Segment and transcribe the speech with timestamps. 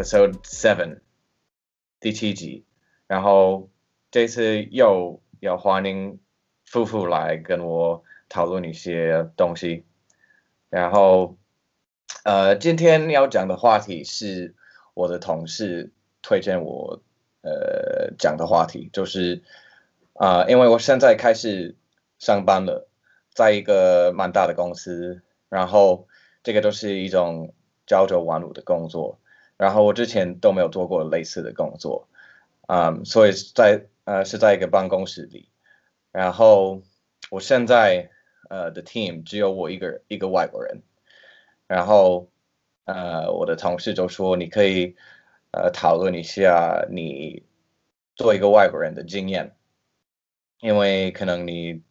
[0.00, 1.00] Episode Seven，
[2.00, 2.64] 第七集。
[3.06, 3.68] 然后
[4.10, 6.18] 这次又要欢迎
[6.64, 9.84] 夫妇来跟我讨论一些东西。
[10.70, 11.36] 然后，
[12.24, 14.54] 呃，今天要讲的话题是
[14.94, 17.02] 我的同事推荐我
[17.42, 19.42] 呃讲的话题，就是
[20.14, 21.76] 啊、因为我现在开始
[22.18, 22.88] 上班了，
[23.34, 26.08] 在一个蛮大的公司，然后
[26.42, 27.52] 这个都是一种
[27.86, 29.18] 朝九晚五的工作，
[29.60, 32.08] 然后我之前都没有做过类似的工作，
[32.62, 35.50] 啊、所以在呃是在一个办公室里，
[36.12, 36.80] 然后
[37.30, 38.08] 我现在
[38.48, 40.80] 呃的 team 只有我一个一个外国人，
[41.66, 42.30] 然后
[42.86, 44.96] 呃我的同事就说你可以
[45.50, 47.42] 呃讨论一下你
[48.16, 49.54] 做一个外国人的经验，
[50.60, 51.82] 因为可能你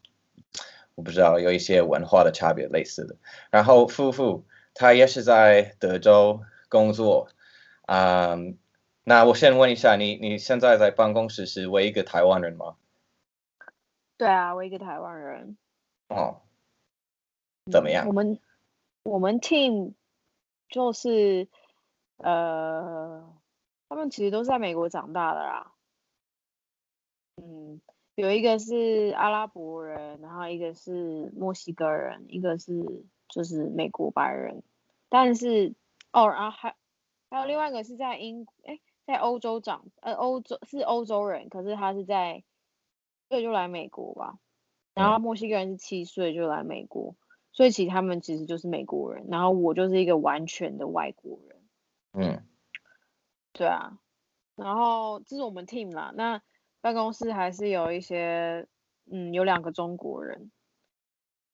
[0.95, 3.16] 我不知道有一些文化的差别类似的。
[3.51, 7.29] 然后夫妇他也是在德州工作，
[7.89, 8.37] 啊、
[9.03, 12.75] 那我先问一下你，你现在在办公室是唯一一个台湾人吗？
[14.15, 15.57] 对啊，我一个台湾人。
[16.09, 16.41] 哦，
[17.71, 18.39] 怎么样我们
[19.01, 19.93] 我们 team
[20.69, 21.47] 就是
[22.17, 23.33] 呃，
[23.87, 25.73] 他们其实都是在美国长大的啦。
[27.37, 27.81] 嗯，
[28.13, 34.61] 有一个是阿拉伯人，然后一个是墨西哥人，一个是就是美国白人。
[35.09, 35.73] 但是
[36.11, 36.75] 哦，然后还
[37.30, 42.44] 还有另外一个是在英哎，在欧洲长呃欧洲是欧洲人，可是他是在
[43.27, 44.39] 对就来美国吧。
[44.94, 47.16] 然后墨西哥人是七岁就来美国，
[47.53, 51.61] 所以其实他们其实就是美国人，然后我就是一个完全的外国人，
[52.13, 52.44] 嗯
[53.53, 54.00] 对啊。
[54.55, 56.41] 然后这是我们 team 啦，那
[56.81, 58.67] 办公室还是有一些，
[59.09, 60.52] 嗯，有两个中国人，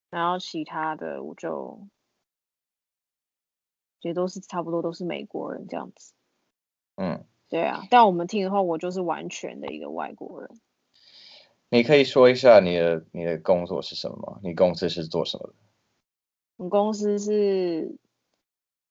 [0.09, 1.87] 然后其他的我就
[4.01, 6.13] 也都是差不多都是美国人这样子，
[6.95, 7.83] 嗯，对啊。
[7.89, 10.49] 但我们 team 的话，我就是完全的一个外国人。
[11.69, 14.39] 你可以说一下你的你的工作是什么吗？
[14.43, 15.53] 你公司是做什么的？
[16.57, 17.97] 我们公司是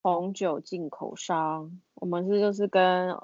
[0.03, 3.17] 红酒进口商，我们是就是跟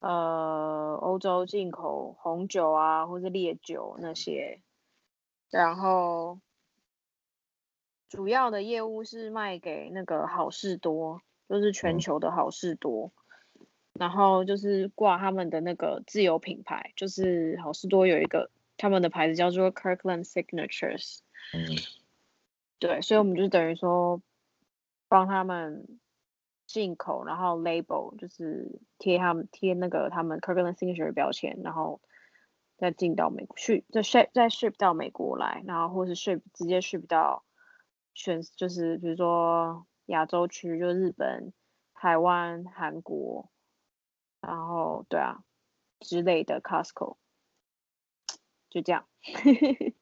[0.00, 4.60] 呃欧洲进口红酒啊，或是烈酒那些，
[5.50, 6.40] 然后
[8.10, 11.98] 主要的业务是卖给那个好事多，就是全嗯。
[12.00, 13.12] 球的好事多，
[13.92, 21.20] 然后就是挂他们的那个自有品牌，就是好事多有一个他们的牌子叫做 Kirkland Signatures。
[21.54, 21.76] 嗯。
[22.80, 24.20] 对，所以我们就等于说
[25.06, 25.86] 帮他们
[26.66, 32.00] 进口，然后 label 就是贴他们贴那个他们 Kirkland signature 的标签，然后
[32.76, 37.44] 再进到美国去，再 ship 再 ship 到美国来，然后或是 ship 直接 ship 到
[38.14, 41.52] 全就是比如说亚洲区，就日本、
[41.94, 43.48] 台湾、韩国，
[44.40, 45.42] 然后对啊
[46.00, 47.16] 之类的 Costco，
[48.68, 49.04] 就这样。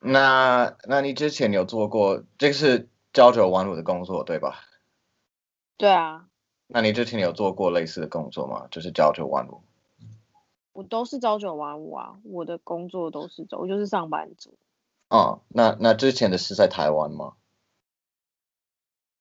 [0.00, 4.60] 那那你之前有做过这个是朝九晚五的工作对吧？
[5.76, 6.28] 对啊，
[6.66, 8.68] 那你之前有做过类似的工作吗？
[8.70, 9.62] 就是朝九晚五。
[10.72, 14.56] 我都是朝九晚五啊，我的工作都是走，我就是上班族。
[15.08, 17.34] 哦，那那之前的是在台湾吗？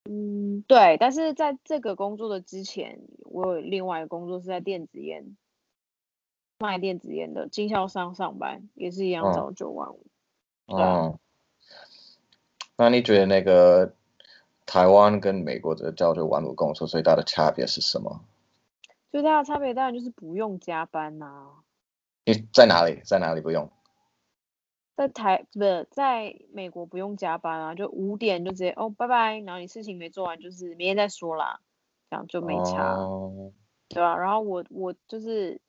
[0.08, 5.36] 嗯，对，但是在这个工作的之前，我有另外一个工作是在电子烟
[6.60, 10.06] 卖电子烟的经销商上班，也是一样嗯朝九晚五。
[10.68, 11.20] 哦，
[12.78, 13.94] 那你觉得那个
[14.66, 18.22] 台湾跟美国的朝九晚五工作最大的差别是什么？
[19.12, 21.50] 最大的差别当然就是不用加班呐、
[22.26, 23.02] 你在哪里？
[23.06, 23.72] 在哪里不用？
[24.96, 31.60] 在台不是在美国不用加班啊，就五点就直接哦拜拜，然后你事情没做完就是明天再说啦，
[32.10, 32.94] 这样就没差。
[32.94, 33.52] 哦，
[33.90, 35.60] 对啊，然后我我就是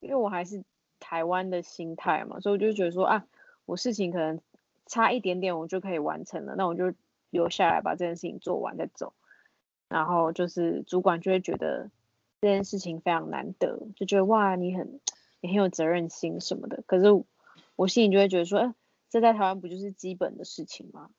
[0.00, 0.62] 因为我还是
[1.00, 3.26] 台湾的心态嘛，所以我就觉得说啊，
[3.64, 4.40] 我事情可能
[4.84, 6.92] 差一点点我就可以完成了，那我就
[7.30, 9.14] 留下来把这件事情做完再走。
[9.88, 11.90] 然后就是主管就会觉得
[12.40, 15.00] 这件事情非常难得，就觉得哇你很
[15.40, 16.82] 你很有责任心什么的。
[16.86, 17.06] 可是
[17.76, 18.74] 我心里就会觉得说，哎、
[19.08, 21.10] 这在台湾不就是基本的事情吗？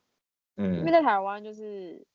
[0.56, 2.06] 嗯因为嗯在台湾就是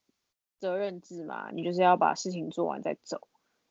[0.58, 3.28] 责任制嘛，你就是要把事情做完再走，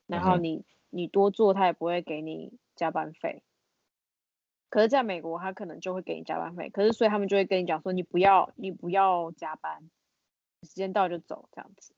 [0.07, 3.44] 然后你你多做，他也不会给你加班费。
[4.69, 9.89] 可是在美国，他可能就会给你加班费，可是所以他们就会跟你讲说，你不要你不要加班，
[10.63, 11.94] 时间到就走这样子。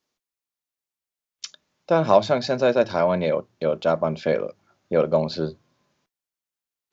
[1.85, 4.55] 但好像现在在台湾也有有加班费了，
[4.87, 5.59] 有的公司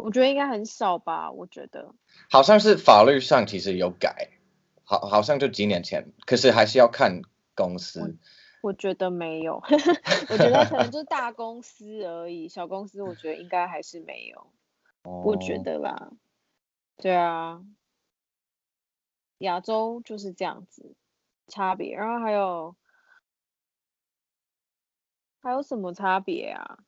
[0.00, 1.94] 我觉得应该很少吧，我觉得。
[2.30, 4.30] 好像是法律上其实有改，
[4.84, 7.22] 好好像就几年前，可是还是要看
[7.54, 8.18] 公司。
[8.62, 9.54] 我觉得没有，
[10.28, 14.52] 我觉得可能就是大公司而已，小公司我觉得应该还是没有，
[15.02, 16.10] 我觉哦得啦，
[16.98, 17.64] 对啊，
[19.38, 20.94] 亚洲就是这样子
[21.46, 22.76] 差别，然后还有
[25.40, 26.80] 还有什么差别啊？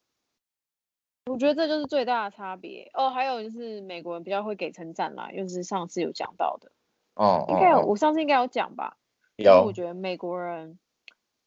[1.26, 3.10] 我觉得这就是最大的差别哦。
[3.10, 6.72] 还有就是美国人比较会给称赞啦，又是上次有讲到的，
[7.14, 8.96] 哦应该有，哦我上次应该有讲吧？
[9.38, 10.78] 就是我觉得美国人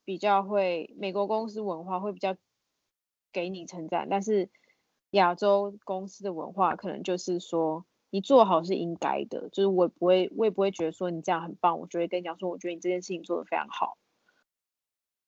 [0.03, 2.35] 比较会，美国公司文化会比较
[3.31, 4.49] 给你称赞，但是
[5.11, 13.97] 亚洲公司的文化可能就是说你做好是应该的，就是我不会，我也不会觉得说你这样很棒，我就会跟你讲说，我觉得你这件事情做得非常好，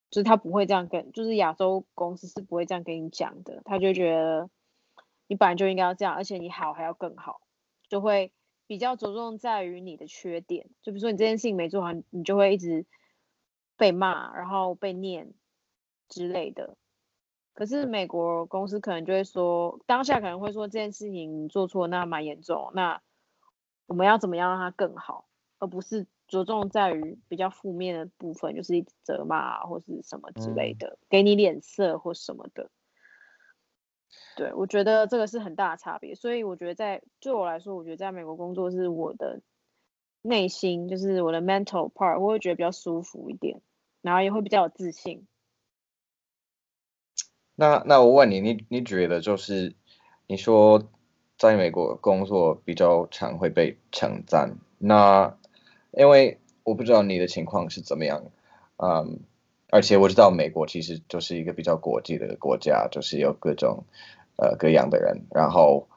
[0.10, 4.50] 就是他不会这样跟，就是亚洲公司是不会这样跟你讲的，他就觉得
[5.28, 7.42] 你本来就应该要这样，而且你好还要更好，
[7.90, 8.32] 就会
[8.66, 12.86] 比较着重在于你的缺点，就比如说你这件事情没做好，你就会一直
[13.76, 15.34] 被骂，然后被念
[16.08, 16.78] 之类的。
[17.54, 23.02] 可是美国公司可能就会说，当下可能会说这件事情做错，那蛮严重，那
[23.88, 25.28] 我们要怎么样让它更好，
[25.58, 32.70] 而不是着重在于比较负面的部分，就是一直责骂啊或是什么之类嗯的，给你脸色或什么的。
[34.36, 39.42] 对，我觉得这个是很大的差别，所以我觉得在对我来说，我觉得在美国工作是我的
[40.22, 43.62] 内心，就是我的 mental part，我会觉得比较舒服一点，
[44.02, 45.28] 然后也会比较有自信。
[47.56, 49.76] 那那我问你，你你觉得就是
[50.28, 50.84] 你说
[51.38, 55.36] 在美国工作比较常会被称赞，那
[55.98, 58.24] 因为我不知道你的情况是怎么样，
[58.78, 59.20] 嗯，
[59.70, 63.84] 而且我知道美国其实就是一个比较国际的国家，就是有各种
[64.38, 65.88] 呃各样的人，然后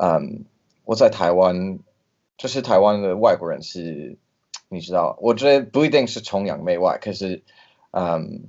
[0.00, 0.44] 嗯，
[0.84, 1.78] 我在台湾，
[2.38, 4.16] 就是台湾的外国人是，
[4.68, 7.42] 你知道，我觉得不一定是崇洋媚外，可是
[7.90, 8.48] 嗯。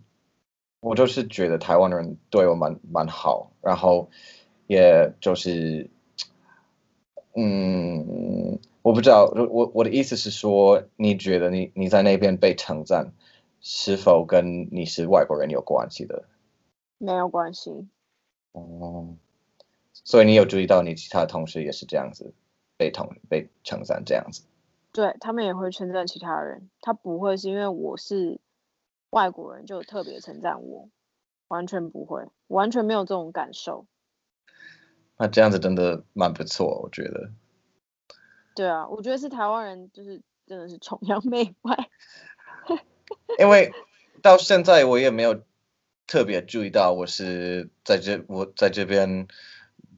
[0.81, 4.07] 我就是觉得台湾人对我蛮蛮好，然后
[4.67, 5.89] 也就是，
[7.35, 13.13] 嗯，我不知道，我我的意思是说，你觉得你你在那边被称赞，
[13.59, 16.25] 是否跟你是外国人有关系的？
[16.99, 17.87] 没有关系，
[18.51, 19.15] 哦，
[19.91, 22.35] 所以你有注意到你其他的同事也是这样子
[22.77, 24.43] 被同被称赞这样子？
[24.91, 28.39] 对他们也会称赞其他人，他不会是因为我是
[29.09, 30.89] 外国人就特别称赞我，
[31.47, 33.87] 完全不会，完全没有这种感受。
[35.17, 37.31] 那这样子真的蛮不错，我觉得。
[38.55, 41.89] 对啊，我觉得是台湾人，就是真的是崇洋媚外。
[43.37, 43.71] 因为
[44.21, 45.43] 到现在我也没有
[46.07, 49.27] 特别注意到我是在这我在这边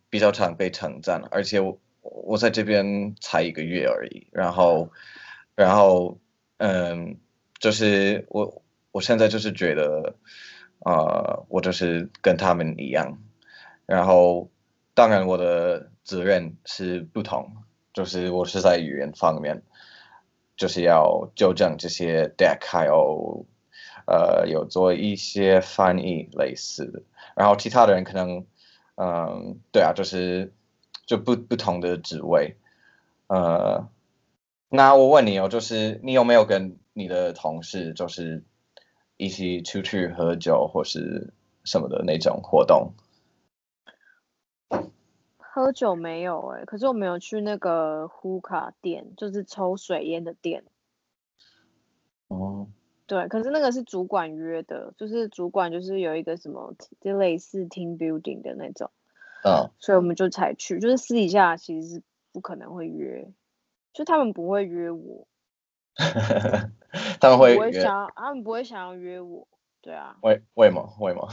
[0.10, 4.92] 比较常被称赞，而且我我在这边才一个月而已，然后
[5.56, 6.18] 然后
[6.58, 7.20] 嗯，
[7.60, 10.16] 就是我我现在就是觉得
[10.80, 13.20] 呃，我就是跟他们一样，
[13.86, 14.50] 然后
[14.96, 17.52] 当然我的责任是不同，
[17.98, 19.64] 就是我是在语言方面。
[20.56, 23.46] 就是要纠正这些 deck，还有
[24.08, 27.04] 呃有做一些翻译类似的，
[27.36, 28.44] 然后其他的人可能
[28.96, 30.52] 嗯对啊，就是
[31.06, 32.58] 就不不同的职位，
[33.28, 33.88] 呃，
[34.70, 38.44] 那我问你哦，就是你有没有跟你的同事就是
[39.16, 42.94] 一起出去喝酒或是什么的那种活动？
[45.58, 50.64] 喝酒没有哎、可是我没有去那个呼卡店，就是抽水烟的店。
[52.28, 52.68] 哦，
[53.08, 58.92] 对，可是那个是主管约的，就是主管就是有一个什么，就类似 team building 的那种，
[59.44, 60.80] 嗯，所以我们就才去。
[60.80, 63.28] 就是私底下其实是不可能会约，
[63.94, 65.28] 就他们不会约我，
[67.20, 69.48] 他们会不会想要，他们不会想要约我。
[69.82, 71.28] 对啊，为为么为么？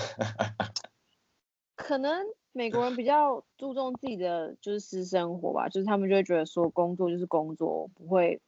[1.77, 2.25] 可能
[2.57, 8.41] 美国人比较注重自己的就是私生活吧，就是他们就会觉得说工作就是工作，不会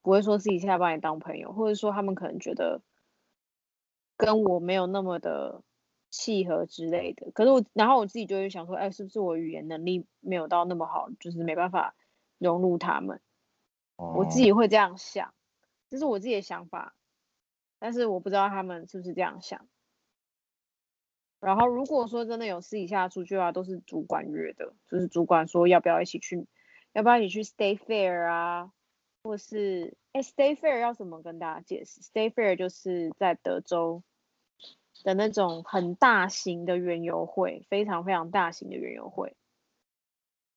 [0.00, 2.80] 不会说私底下把你当朋友，或者说他们可能觉得
[4.16, 5.62] 跟我没有那么的
[6.10, 7.30] 契合之类的。
[7.32, 11.94] 可是我，然后我自己就会想说，哎，是不是我语言能力没有到那么好，就是没办法
[12.38, 13.20] 融入他们？
[14.10, 15.34] 我自哦己会这样想，
[15.90, 16.96] 这是我自己的想法，
[17.78, 19.68] 但是我不知道他们是不是这样想。
[21.40, 26.46] 然后如果说真的有私底下出去的话，都是主管约的，就是主管说要不要一起去，
[26.92, 28.72] 要不要一起去 Stay Fair 啊，
[29.22, 34.02] 或是哎 Stay Fair 要怎么跟大家解释？Stay Fair 就是在德州
[35.02, 39.34] 的那种很大型的园游会，非常非常大型的园游会。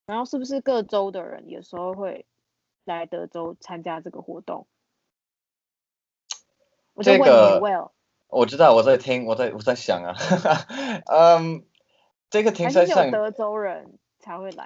[0.05, 2.25] 然后是不是各州的人有时候会
[2.83, 4.67] 来德州参加这个活动？
[6.93, 7.91] 我就问你这个 Well，
[8.33, 10.15] 我知道我在听，我在我在想啊，
[11.05, 11.63] 嗯，
[12.29, 14.65] 这个停车像德州人才会来。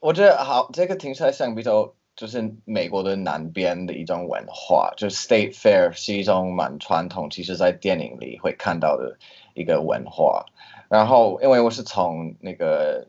[0.00, 9.18] 我觉得好，这个停车像比较就是美国的南边的一种文化，就是 State Fair 是一种蛮传统，其实在电影里会看到的
[9.54, 10.46] 一个文化。
[10.88, 13.08] 然后因为我是从那个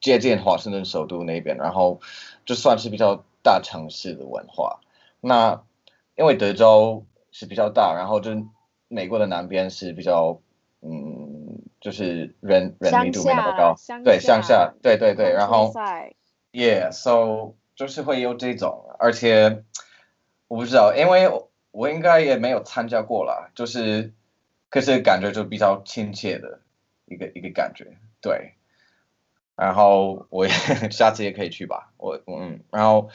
[0.00, 2.00] 接近华盛顿首都那边，然后
[2.44, 4.80] 就算是比较大城市的文化。
[5.20, 5.62] 那
[6.16, 8.30] 因为德州是比较大，然后就
[8.88, 10.40] 美国的南边是比较
[10.80, 15.72] 嗯，就是人人密度没那么高，对乡下，对对对，然后
[16.52, 19.64] Yeah，so 就是会有这种，而且
[20.48, 21.30] 我不知道，因为
[21.70, 24.14] 我应该也没有参加过啦，就是
[24.70, 26.60] 可是感觉就比较亲切的
[27.06, 28.54] 一个一个感觉，对。
[29.56, 30.46] 然后我
[30.90, 33.10] 下次也可以去吧，我嗯，然后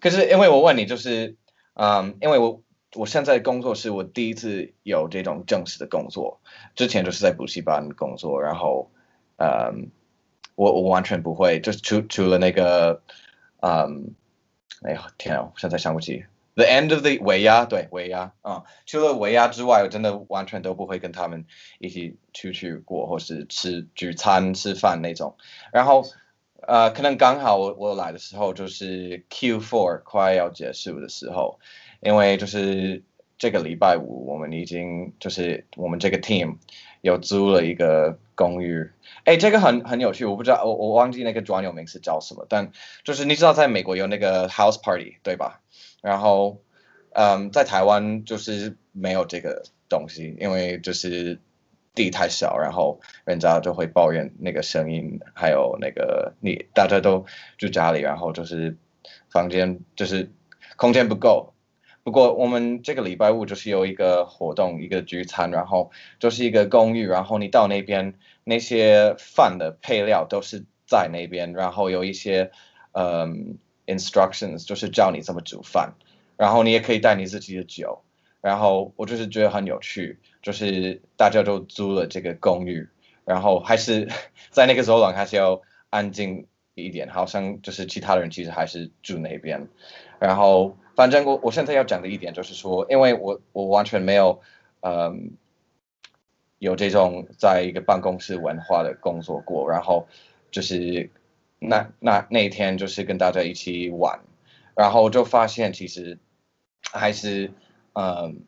[0.00, 1.36] 可是因为我问你，就是
[1.74, 2.62] 嗯，因为我
[2.94, 6.40] 我现在工作是我第一次有这种正式的工作，
[6.74, 8.90] 之前就是在补习班工作，然后
[9.36, 9.90] 嗯。
[10.56, 13.02] 我我完全不会，就是除除了那个，
[13.60, 14.14] 嗯，
[14.82, 16.24] 哎呀天啊，我现在想不起。
[16.54, 21.44] The end of the 尾牙，对尾牙啊，除了尾牙之外，我真的完全都不会跟他们
[21.80, 25.36] 一起出去过，或是吃聚餐吃饭那种。
[25.72, 26.04] 然后
[26.68, 31.58] 呃，可能刚好我我来的时候就是 Q4 快要结束的时候，
[32.04, 33.02] 因为就是
[33.38, 36.58] 这个礼拜五我们已经就是我们这个 team
[37.00, 38.90] 有租了一个公寓。
[39.24, 42.70] 哎，这个很很有趣，我不知道，我我忘记那个专有名词叫什么，但
[43.04, 45.62] 就是你知道，在美国有那个 house party 对吧？
[46.02, 46.60] 然后，
[47.12, 51.40] 嗯，在台湾就是没有这个东西，因为就是
[51.94, 57.24] 地太小，然后人家就会抱怨那个声音，还有那个你大家都
[57.56, 58.76] 住家里，然后就是
[59.30, 60.30] 房间就是
[60.76, 61.53] 空间不够。
[62.04, 68.12] 不过我们这个礼拜五就是有一个活动，一个聚餐，然后就是一个公寓，然后你到那边
[68.44, 72.50] 那些饭的配料都是在那边，然后有一些
[72.92, 73.56] 嗯
[73.86, 75.94] instructions 就是教你怎么煮饭，
[76.36, 78.02] 然后你也可以带你自己的酒，
[78.42, 82.86] 然后我就是觉得很有趣，就是大家都租了这个公寓，
[83.24, 84.10] 然后还是
[84.50, 89.68] 在那个走廊还是要安静一点，好像就是其他人其实还是住那边，
[90.20, 90.76] 然后。
[90.96, 94.40] 反正我我现在要讲的一点就是说，因为我我完全没有，
[94.80, 95.36] 嗯，
[96.58, 100.06] 有这种在一个办公室文化的工作过，然后
[100.50, 101.10] 就是
[101.58, 104.20] 那那那一天就是跟大家一起玩，
[104.76, 106.18] 然后就发现其实
[106.80, 107.52] 还是
[107.94, 108.44] 嗯，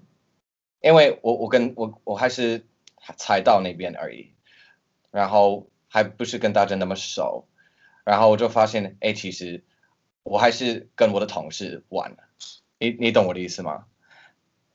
[0.81, 2.65] 因为我我跟我我还是
[3.17, 4.31] 才到那边而已，
[5.11, 7.49] 然后还不是跟大家那么熟，
[8.05, 9.65] 然后我就发现哎，其实
[10.23, 12.17] 我还是跟我的同事玩。
[12.79, 13.87] 你你懂我的意思吗？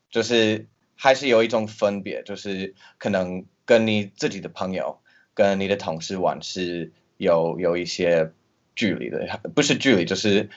[0.09, 4.99] 就是还是有一种分别，就是可能跟你自己的朋友、
[5.33, 8.33] 跟你的同事玩是有有一些
[8.75, 10.49] 距离的，不是距离，就是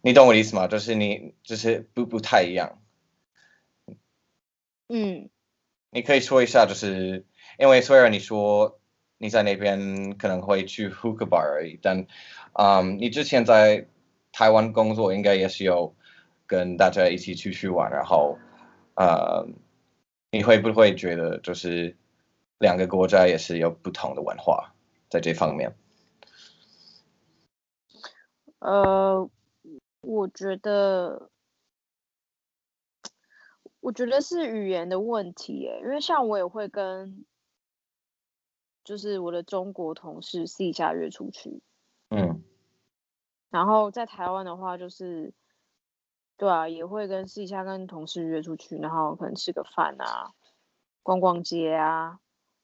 [0.00, 0.66] 你懂我的意思吗？
[0.66, 2.82] 就是你就是不不太一样。
[4.88, 5.30] 嗯，
[5.90, 7.24] 你可以说一下，就是
[7.58, 8.80] 因为虽然你说
[9.18, 12.06] 你在那边可能会去 hook bar 而已，但
[12.54, 13.86] 嗯，你之前在
[14.32, 15.94] 台湾工作应该也是有。
[16.52, 18.38] 跟大家一起出去玩，然后，
[18.94, 19.48] 呃，
[20.30, 21.96] 你会不会觉得就是
[22.58, 24.74] 两个国家也是有不同的文化
[25.08, 25.74] 在这方面？
[28.58, 29.30] 呃，
[30.02, 31.30] 我觉得，
[33.80, 37.24] 我觉得是语言的问题耶，因为像我也会跟，
[38.84, 41.62] 就是我的中国同事私底下约出去，
[42.10, 42.42] 嗯，
[43.48, 45.32] 然后在台湾的话就是。
[46.42, 50.32] 对啊，也会跟私底下跟同事约出去，然后可能吃个饭啊，
[51.04, 52.18] 逛逛街啊，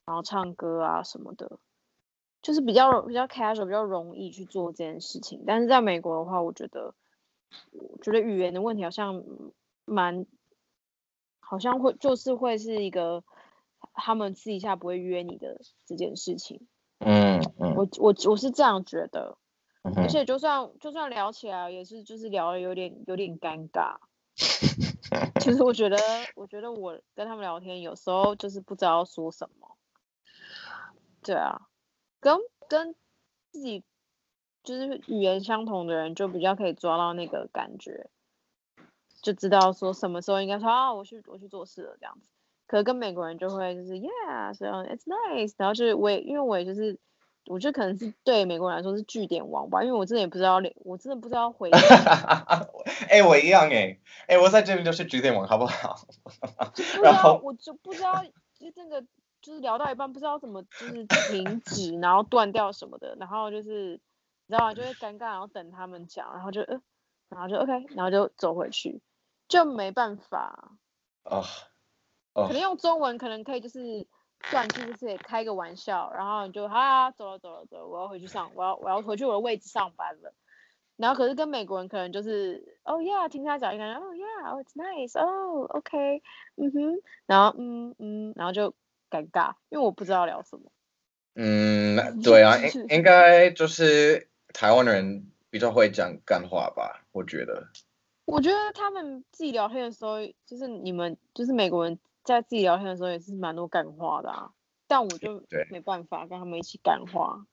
[0.05, 1.61] 然后唱歌啊什么的，
[2.43, 5.45] 就是比较比较 casual，比较容易去做这件事情。
[5.47, 6.93] 但是在美国的话，我觉得，
[7.71, 9.23] 我觉得语言的问题好像
[9.85, 10.27] 蛮，
[11.39, 13.23] 好像会就是会是一个
[13.93, 16.67] 他们私底下不会约你的这件事情。
[16.99, 19.39] 嗯嗯，我我我是这样觉得。
[19.83, 23.97] 而且就算就算聊起来，也是就是聊的有点有点尴尬。
[25.41, 25.97] 其实我觉得，
[26.35, 29.77] 我觉得我跟他们聊天有时候就是不知道说什么。
[31.23, 31.69] 对啊，
[32.21, 32.95] 跟跟
[33.51, 33.83] 自己
[34.63, 38.11] 就是语言相同的人，就比较可以抓到那个感觉，
[39.23, 42.29] 就知道说什么时候应该说啊，我去我去做事了这样子。
[42.67, 46.99] 可是跟美国人就会就是 Yeah，so it's nice，然后就是我也因为我也就是。
[47.49, 51.71] 我觉得可能是对美国人来说是据点王吧，因为我真的也不知道，我真的不知道回。
[53.09, 55.97] 哎，我一样哎，哎，我在这边就是据点王，好不好？
[57.03, 58.23] 然后我就不知道，
[58.59, 59.01] 就那个
[59.41, 64.01] 就是聊到一半不知道怎么就是停止，然后断掉什么的，然后就是
[64.47, 64.75] 你知道吗？
[64.75, 66.81] 就会尴尬，然后等他们讲，然后就呃，
[67.29, 69.01] 然后就 OK，然后就走回去，
[69.49, 70.73] 就没办法。
[71.25, 71.45] 哦。
[72.35, 74.07] 可能用中文可能可以就是
[74.51, 80.33] 断句，就是开个玩笑，然后你就啊走了走了走了，我要回去上，我要我要回去我的位置上班了。
[80.97, 86.23] 然后可是跟美国人可能就是哦 yeah 听他讲一个哦 yeah it's nice 哦 OK
[86.57, 88.75] 嗯哼，然后嗯嗯，然后就
[89.11, 90.71] 尴尬，因为我不知道聊什么。
[91.35, 97.69] 嗯， 对啊，应应该就是台湾人比较会讲干话吧，我觉得。
[98.25, 101.99] 我觉得他们自己聊天的时候，就是你们就是美国人。
[102.35, 104.53] 在自己聊天的时候也是蛮多干话的啊，
[104.87, 107.47] 但我就没办法跟他们一起干话，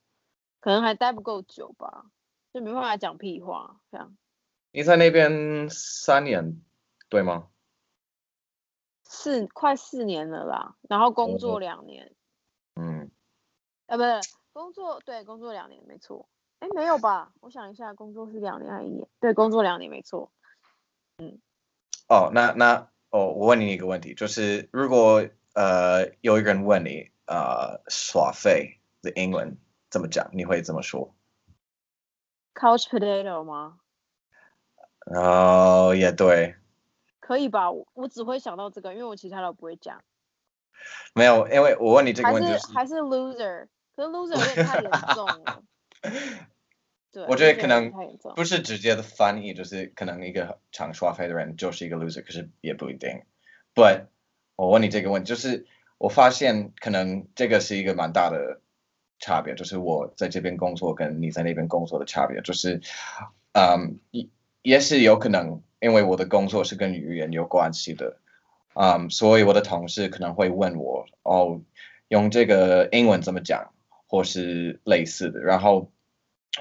[0.59, 2.05] 可能还待不够久吧，
[2.53, 4.17] 就没办法讲屁话这样。
[4.71, 6.61] 你在那边三年，
[7.09, 7.49] 对吗？
[9.03, 12.13] 四快四年了啦，然后工作两年。
[12.75, 13.09] 嗯。
[13.87, 14.19] 啊，不是
[14.51, 16.27] 工作，对，工作两年没错。
[16.59, 17.31] 哎，没有吧？
[17.39, 19.07] 我想一下，工作是两年还是一年？
[19.19, 20.31] 对，工作两年没错。
[21.17, 21.39] 嗯。
[22.09, 22.89] 哦，那那。
[23.15, 29.57] 哦，我问你一个问题，就是如果呃有一个人问你呃耍废的英文
[29.89, 31.15] 怎么讲，你会怎么说
[32.53, 33.77] ？Couch potato 吗？
[35.05, 36.55] 哦，也对。
[37.21, 37.71] 可以吧？
[37.71, 40.03] 我我只会想到这个，因为我其他的不会讲。
[41.13, 45.63] 没有，因为我问你这个问题是还是 loser，可是 loser 有点太严重了。
[47.27, 47.91] 我觉得可能
[48.35, 53.21] 不是直接的翻译，就是可能一个常刷飞的人就是一个 loser，可是也不一定。
[53.73, 54.07] But
[54.55, 55.65] 我问你这个问题，就是
[55.97, 58.59] 我发现可能这个是一个蛮大的
[59.19, 62.81] 差别，就是我在这边工作跟你在那边工作的差别，就是
[63.53, 64.27] 嗯，也
[64.61, 68.17] 也是有可能，因为我的工作是跟语言有关系的，
[68.73, 71.61] 嗯，所以我的同事可能会问我哦，
[72.07, 73.71] 用这个英文怎么讲，
[74.07, 75.91] 或是类似的，然后。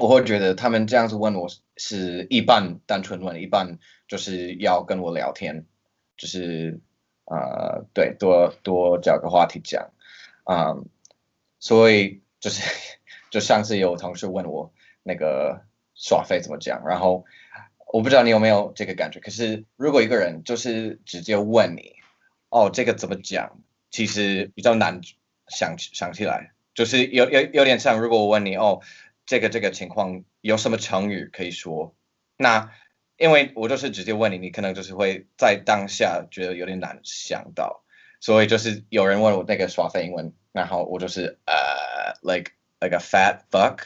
[0.01, 3.79] 我会觉得他们这样子问我是一半单纯问，一半
[4.09, 5.67] 就是要跟我聊天，
[6.17, 6.81] 就是
[7.27, 9.93] 呃，对，多多找个话题讲，
[10.51, 10.89] 嗯，
[11.61, 12.63] 所以就是
[13.31, 14.73] 就上次有同事问我
[15.05, 15.63] 那个
[15.95, 17.25] 耍费怎么讲，然后
[17.93, 21.93] 我不知道你有没有这个感觉，可是如果一个人就是直接问你，
[22.49, 23.61] 哦，这个怎么讲，
[23.93, 25.01] 其实比较难
[25.47, 28.81] 想想起来，就是有有有点像如果我问你哦。
[29.27, 31.95] 这个这个情况有什么成语可以说？
[32.37, 32.73] 那
[33.17, 37.85] 因为我就是直接问你，你可能就是会在当下觉得有点难想到，
[38.21, 41.55] 所以就是有人问我那个耍废英文，然后我就是呃
[42.23, 43.79] ，like like a fat fuck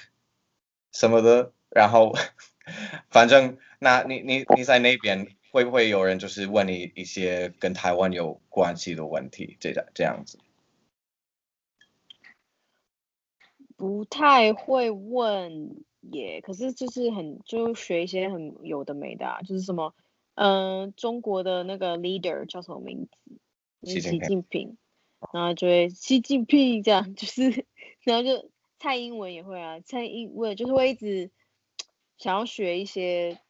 [0.92, 2.16] 什么的，然后
[3.10, 9.56] 反正那你你你在那边会不会有人就是问你一些跟台湾有关系的问题？
[9.60, 10.38] 这样这样子。
[13.78, 19.94] 不太会问耶，可是就是很就学一些很有的没的，啊就是什么，
[20.34, 23.90] 嗯，中国的那个 leader 叫什么名字？
[24.00, 24.76] 习近平。
[25.32, 27.66] 然后就会习近平这样，就是
[28.02, 31.32] 然后就蔡英文也会啊，蔡英文就是会一直
[32.18, 33.40] 想要学一些，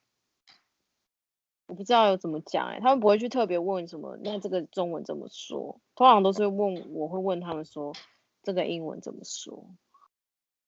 [1.66, 5.78] 我不知道要怎么讲哎，他们不会去特别问什么，那这个中文怎么说？
[5.94, 7.92] 通常都是问，我会问他们说
[8.42, 9.66] 这个英文怎么说。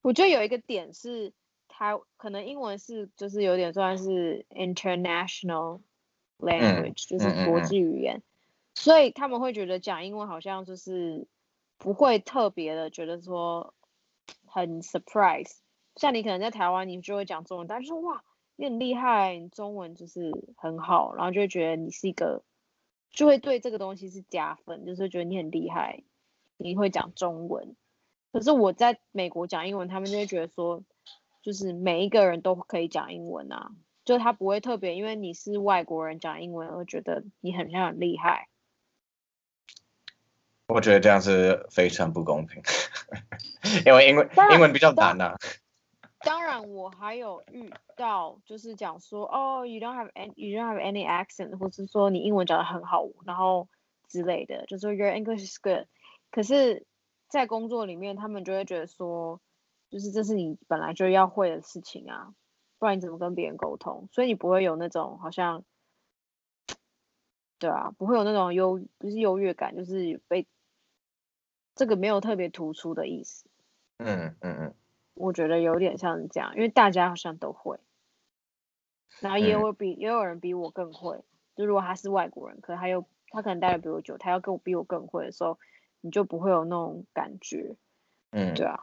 [0.02, 1.32] 我觉得有一个点是，
[1.68, 5.80] 它可能英文是就是有点算是 international
[6.38, 8.22] language，就是国际语言，
[8.74, 11.26] 所以他们会觉得讲英文好像就是
[11.76, 13.74] 不会特别的觉得说
[14.46, 15.58] 很 surprise。
[15.96, 18.24] 像你可能在台湾，你就会讲中文，但是说哇，
[18.56, 22.42] 你很厉害，你中文就是很好，然后就会觉得你是一个，
[23.10, 26.04] 就会对这个东西是加分，就是觉得你很厉害，
[26.56, 27.76] 你会讲中文。
[28.32, 30.84] 可是我在美国讲英文，他们就会觉得说，
[31.42, 33.72] 就是每一个人都可以讲英文啊，
[34.04, 38.46] 就他不会特别因为你是外国人讲英文而觉得你很像很厉害。
[40.68, 42.62] 我觉得这样是非常不公平，
[43.84, 45.34] 因为英文英文比较难呐。
[46.20, 53.66] 当然，我还有遇到就是讲说，哦，you don't have any you don't have any accent，或是说你英文讲的很好，然后
[54.06, 55.86] 之类的，就说 your English is good，
[56.30, 56.86] 可是。
[57.30, 59.40] 在工作里面，他们就会觉得说，
[59.88, 62.34] 就是这是你本来就要会的事情啊，
[62.78, 64.08] 不然你怎么跟别人沟通？
[64.10, 65.64] 所以你不会有那种好像，
[67.58, 70.46] 对啊，不会有那种优不是优越感，就是被
[71.76, 73.48] 这个没有特别突出的意思。
[73.98, 74.74] 嗯嗯嗯
[75.14, 77.78] 我觉得有点像这样，因为大家好像都会，
[79.20, 81.22] 然后也嗯有比、也有人比我更会。
[81.54, 85.58] 就如果他是外国人，可他又他可能待的比我久，他要跟我比我更会的时候，
[86.00, 87.76] 你就不会有那种感觉，
[88.30, 88.80] 嗯，对啊，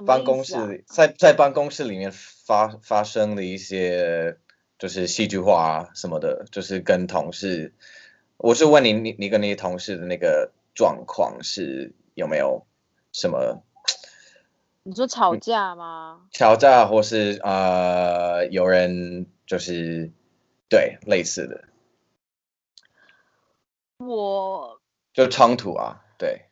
[0.06, 4.38] 办公室里，在在办公室里面发发生的一些
[4.78, 7.74] 就是戏剧化啊什么的，就是跟同事，
[8.36, 12.64] 我是问你，你你跟你同事的那个状况是有没有
[13.10, 13.64] 什么？
[14.84, 16.28] 你说吵架吗？
[16.30, 20.12] 吵架，或是呃有人就是
[20.68, 21.64] 对类似的。
[23.96, 24.80] 我
[25.12, 26.42] 就冲突啊，对，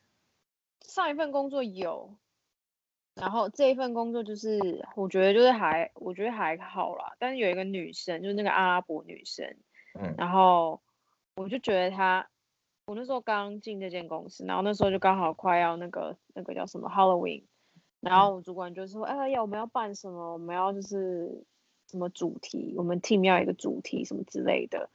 [0.81, 2.17] 上一份工作有，
[3.15, 9.57] 然后这一份工作就是我觉得就是还我觉得还好啦，但是有一个女生，就是那个阿拉伯女生，
[9.95, 10.17] 嗯。
[10.19, 10.83] 然后
[11.37, 12.29] 我就觉得她，
[12.87, 17.43] 我那时候刚进这间公司，然后那时候就刚好快要那个那个叫什么 Halloween，
[18.01, 20.35] 然后我主管就说，哎呀，我们要办什么？
[20.35, 21.45] 我们要就是
[21.91, 24.89] 什么主题，我们 team 要一个主题什么之类的，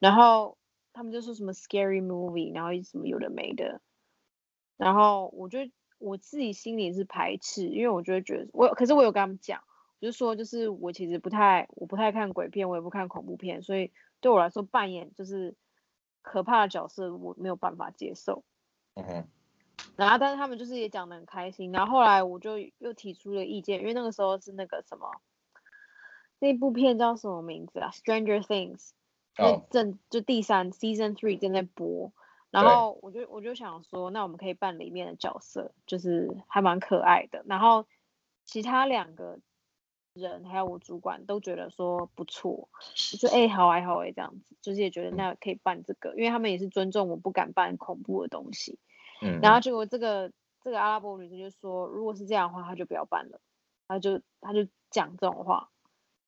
[0.00, 0.58] 然后
[0.92, 3.80] 他们就说什么 scary movie，然后什么有的没的，
[4.76, 5.60] 然后我就
[5.98, 9.62] 我自己心里是排斥，因为我就会觉得我有，可是我有跟他们讲，
[10.00, 15.54] 就是说就是我其实不太我不太看鬼片，我也不看恐怖片，所以对我来说扮演就是
[16.22, 18.44] 可怕的角色，我没有办法接受。
[18.94, 19.28] 嗯哼，
[19.96, 21.72] 然后，但是他们就是也讲的很开心。
[21.72, 25.10] 然后后来我就又提出了意见，因为那个时候是那个什么，
[26.38, 27.90] 那部片叫什么名字啊？
[27.96, 28.90] 《Stranger Things》
[29.70, 32.12] 正就第三 Season Three 正在播。
[32.50, 37.44] 然后我就我就想说，那我们可以扮里面的角色，就是还蛮可爱的。
[37.46, 37.86] 然后
[38.44, 39.38] 其他两个
[40.12, 48.78] 人还有我主管都觉得说不错，就说哎、好哎、好哎、这样子，就是也觉得那可以办这个，因为他们也是尊重我不敢办恐怖的东西。
[49.22, 53.40] 嗯，然后结果这个这个阿拉伯女生就说，如果是这样的话，她就不要办了。
[53.86, 55.70] 她就她就讲这种话，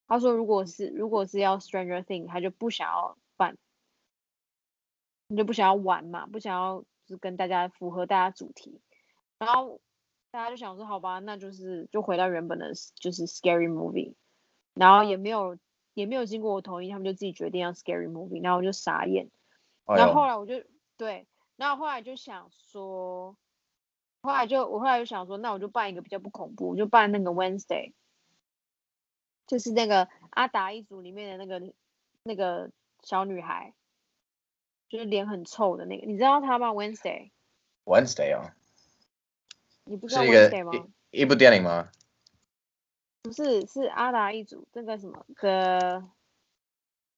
[0.07, 3.57] 她说如果是如果是要 Stranger Thing，她就不想要办，
[5.27, 8.79] 你就不想要玩嘛，不想要就是跟大家符合大家主题。
[9.39, 9.81] 然后
[10.33, 14.15] 大家就想说，好吧，那就是就回到原本的就是 Scary Movie，
[14.73, 15.59] 然后也没有
[15.93, 19.29] 也没有经过我同意，他们就自己决定要 Scary Movie，然后我就傻眼。
[19.85, 20.55] 哎然后后，来我就
[20.97, 23.37] 对，然后后来就想说，
[24.23, 27.93] 后来就我后来就想说，那我就办一个比较不恐怖，我就办那个 Wednesday，
[29.45, 31.71] 就是那个阿达一族里面的那个
[32.23, 32.71] 那个
[33.03, 33.75] 小女孩，
[34.89, 38.49] 就是脸很臭的那个，你知道她吗？Wednesday，Wednesday 哦，
[39.85, 40.71] 你不知道 Wednesday 吗？
[41.11, 41.89] 一一部电影吗？
[43.23, 46.03] 不是，是阿达一组这个什么的，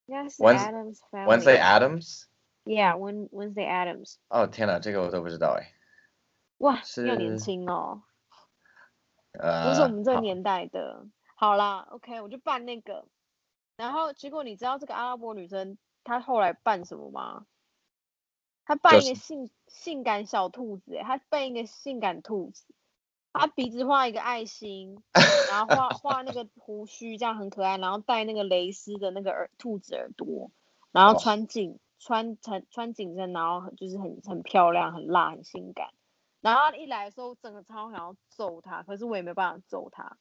[0.06, 1.62] 应该是 Wednes- Adams Wednesday Family。
[1.62, 4.15] Adams？Yeah，Wed Wednesday Adams。
[4.28, 5.73] 哦天哪，这个我都不知道哎。
[6.60, 8.04] 哇，你好年是轻哦。
[9.34, 11.06] 呃，不是我们这个好年代的。
[11.36, 13.06] 好啦，OK，我就办那个。
[13.75, 17.45] 然后结果你知道这个阿拉伯女生她后来扮什么吗？
[18.65, 22.65] 她扮一个性性感小兔子、欸，他扮一个性感兔子，
[23.32, 25.04] 他鼻子画一个爱心，
[25.51, 30.49] 然后画 画那个胡须，这样很可爱，然后戴那个蕾丝的那个耳兔子耳朵，
[30.91, 35.89] 然后穿紧穿穿穿紧身，然后很就是很很漂亮，很辣，很性感。
[36.41, 40.17] 然后他一来的时候，整个超想要揍他，可是我也没办法揍他，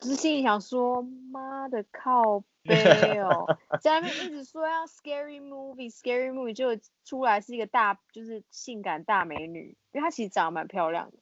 [0.00, 3.46] 只是心里想说，妈的靠 背哦，
[3.80, 11.16] 在那边一直说要 scary movie，scary movie，就出来是一个大就是性感大美女，因为她其实长得蛮漂亮的。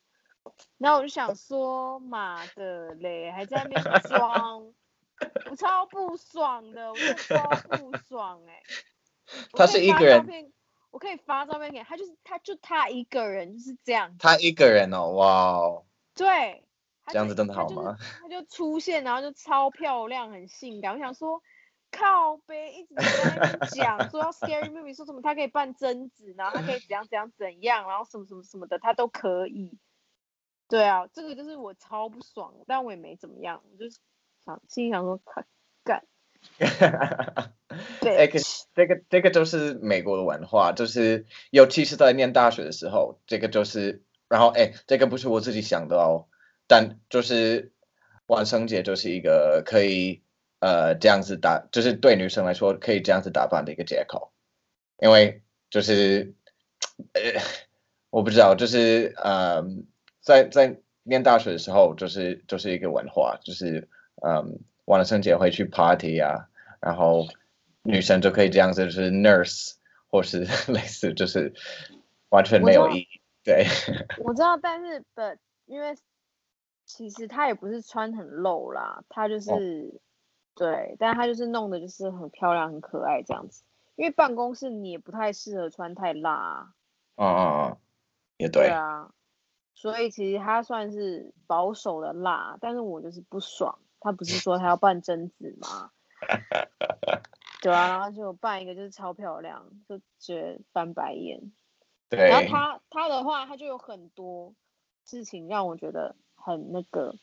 [0.79, 4.73] 然后我就想说，妈的嘞，还在那边装，
[5.51, 8.63] 我超不爽的，我超不爽哎、
[9.53, 10.53] 我他可以发是一个人
[10.91, 15.85] 我可以发照片给他，就是他就他一个人就是这样，他一个人哦，哇哦，
[16.15, 16.66] 对，
[17.13, 17.97] 这样子真的好吗？
[18.21, 20.95] 他就出现，然后就超漂亮，很性感。
[20.95, 21.43] 我想说，
[21.91, 23.05] 靠呗一直在
[23.37, 29.79] 那边讲 说要 scary movie，说什么他可以扮贞子，然后他可以怎样怎样怎样，然后什么什么什么的，他都可以。
[30.69, 33.99] 对啊，这个就是我超不爽，但我也没怎么样，我就是
[34.45, 35.45] 想心里想说，快
[35.85, 36.05] 干，
[38.01, 38.29] 对，
[38.75, 46.27] 这个这个就是美国的文化，就是尤其是在念大学的时候，这个就是，然后哎，这个不是我自己想的哦，
[46.67, 47.73] 但就是
[48.27, 50.23] 万圣节就是一个可以
[50.61, 54.33] 呃这样子打，就是对女生来说可以这样子打扮的一个借口，
[54.99, 56.35] 因为就是
[57.13, 57.41] 呃
[58.11, 59.65] 我不知道，就是呃
[60.21, 63.89] 在在念大学的时候，就是就是一个文化，就是
[64.27, 66.49] 嗯，完了圣节会去 party 啊，
[66.81, 67.29] 然后
[67.83, 69.75] 女生就可以这样子，就是 nurse
[70.09, 70.41] 或是
[70.73, 71.53] 类似，就是
[72.31, 73.09] 完全没有意义。
[73.45, 73.67] 对，
[74.25, 75.95] 我知道，但是的，因为
[76.87, 80.01] 其实他也不是穿很露啦，他就是
[80.55, 83.65] 对，但他就是弄的就是很漂亮、很可爱这样子。
[83.97, 86.73] 因为办公室你也不太适合穿太辣。
[87.17, 87.77] 嗯嗯嗯，
[88.39, 88.69] 也对。
[88.69, 89.11] 对啊。
[89.75, 93.79] 所以其实他算是保守的辣，但是我就是不爽。
[94.01, 95.91] 他不是说他要扮贞子吗？
[97.61, 101.53] 对啊，然后就扮一个就是超漂亮，就觉得翻白眼。
[102.09, 102.29] 对。
[102.29, 104.55] 然后他他的话，他就有很多
[105.05, 106.15] 事情让我觉得
[106.55, 107.15] 很那个。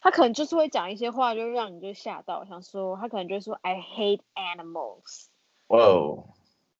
[0.00, 5.26] 他可能就是会讲一些话，就让你就吓到，想说他可能就说 I hate animals。
[5.68, 6.24] 哇。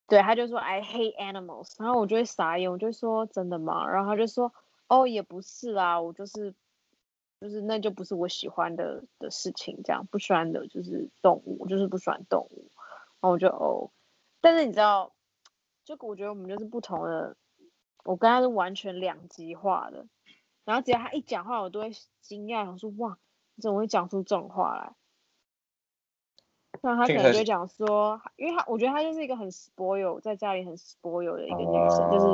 [0.06, 3.88] 对，他就说 I hate animals，然后我就会傻眼，我就说真的吗？
[3.88, 4.52] 然后他就说
[4.86, 6.54] 哦，也不是啦，我就是
[7.40, 12.70] 就是那就不是我喜欢的的事情，这样不喜欢的就是动物，就是不喜欢动物。
[13.20, 13.90] 然后我就哦，
[14.40, 15.12] 但是你知道，
[15.84, 17.36] 就我觉得我们就是不同的，
[18.04, 20.06] 我跟他是完全两极化的。
[20.68, 23.16] 然后只要他一讲话，我都会惊讶，想说哇，
[23.54, 24.92] 你怎么会讲出这种话来？
[26.82, 32.26] 那他可能就讲说，因为他我觉得他就是一个很 spoil，在家里很 spoil 的一个女生，就是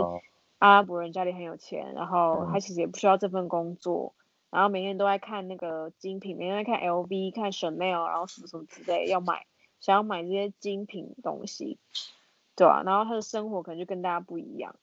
[0.59, 4.17] 阿拉伯人家里很有钱，然后他其实也不需要这份工作，
[4.51, 9.47] 然后每天都在看那个精品，每天在看 LV、看 Chanel，然后什么什么之类要买，
[9.79, 11.79] 想要买这些精品东西，
[12.57, 12.83] 对吧？
[12.85, 14.75] 然后他的生活可能就跟大家不一样，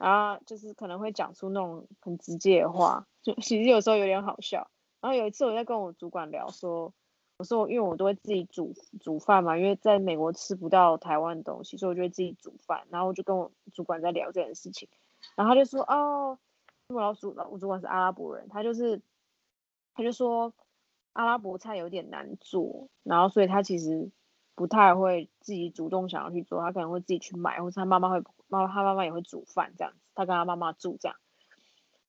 [0.00, 4.68] 啊就是可能会讲出那种很直接的话，就其实有时候有点好笑。
[5.00, 6.92] 然后有一次我在跟我主管聊说。
[7.38, 12.86] 我说，因为我都会自己煮煮饭嘛，因为在美国吃不到台湾的东西，所以我就会自己煮饭。
[12.90, 14.86] 然后我就跟我主管在聊这件事情，
[15.36, 16.38] 然后他就说，哦，
[16.88, 19.00] 我老主我主管是阿拉伯人，他就是
[19.94, 20.52] 他就说
[21.14, 24.10] 阿拉伯菜有点难做，然后所以他其实
[24.54, 31.16] 不太会自己主动想要去做，他可能会自己去买，或者他妈妈会妈他妈妈也会煮饭这样子，他跟他妈妈住这样。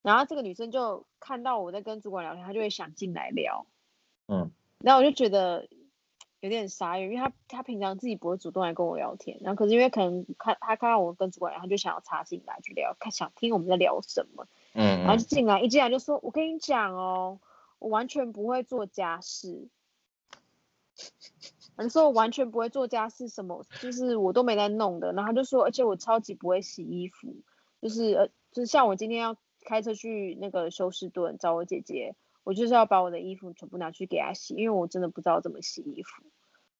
[0.01, 3.67] 然后这个女生就看到我在跟主管聊天，她就会想进来聊，
[4.27, 4.51] 嗯。
[4.79, 5.67] 然后我就觉得
[6.39, 17.39] 有点傻眼，因为她她平常自己不会主动来跟我聊天，然后可是因为可能看她看到我跟主管，他就想要插进来去聊，看想听我们在聊什么，嗯，然后就进来一进来就说：“我跟你讲哦，
[17.77, 19.67] 我完全不会做家事。”
[21.77, 27.35] 他说：“我完全不会做家事，什么就是我都没在弄的。”然后他就说：“而且我超级不会洗衣服，
[27.81, 36.23] 就是呃，就是像我今天要开车去那个休斯顿找我姐姐。”我就是要把我的衣服全部拿去给她洗，因为我真的不知道怎么洗衣服。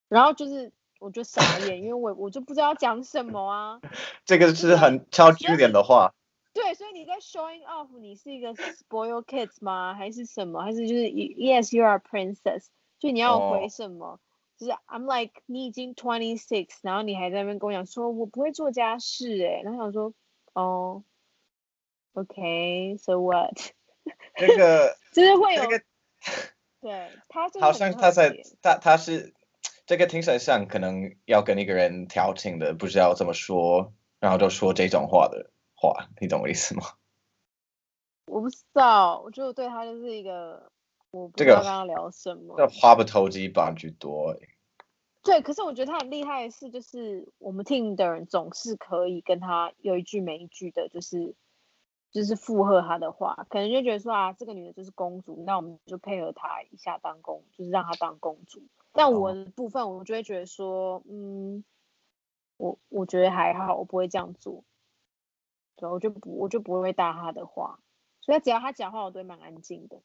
[0.08, 3.80] 然后就是我就傻眼，因为我我就不知道讲什么啊。
[4.26, 6.12] 这个是很超据点的话。
[6.52, 9.94] 对，所以你在 showing off，你是一个 spoil kids 吗？
[9.94, 10.60] 还是什么？
[10.62, 12.66] 还是就是 yes you are a princess？
[12.98, 14.18] 就你要回什么？
[14.62, 20.14] 就是 I'm like 你已经 twenty six，然后你还在那边跟我讲说我不会做家事哎，然后想说
[20.52, 21.02] 哦
[22.12, 23.58] ，OK，so what？
[24.36, 25.84] 这个 就是会有，这个，
[26.80, 29.34] 对他好像他在他他是
[29.84, 36.84] 这个听起来像可能要跟一个人调情的，不知道怎么说，然后就说这种话的话，你懂我意思吗？
[38.26, 40.70] 我不知道，我觉得对他就是一个，
[41.10, 44.36] 我不知道跟他聊什么，这话不投机半句多。
[45.22, 51.34] 对，可是我觉得他很厉害的是，就是我们听的人总是可以跟他有一句没一句的，就是。
[52.14, 58.60] 就是附和他的话，可能就觉得说啊，这个女的就是公主，那我们就配合她一下当公，就是让她当公主。
[58.92, 61.64] 但我的部分，我就会觉得说，嗯，
[62.58, 64.62] 我我觉得还好，我不会这样做。
[65.76, 67.78] 对，我就不我就不会搭他的话，
[68.20, 70.02] 所以只要他讲话，我都会蛮安静的。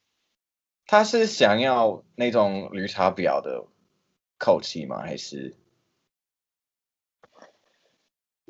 [0.85, 3.65] 他是想要那种绿茶婊的
[4.37, 4.99] 口气吗？
[5.01, 5.55] 还是？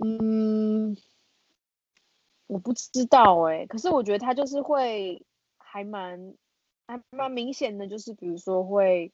[0.03, 0.97] 嗯。
[2.49, 5.25] 我不知道哎，可是我觉得他就是会
[5.57, 6.33] 还蛮
[6.87, 9.11] 还蛮明显的，就是比如说会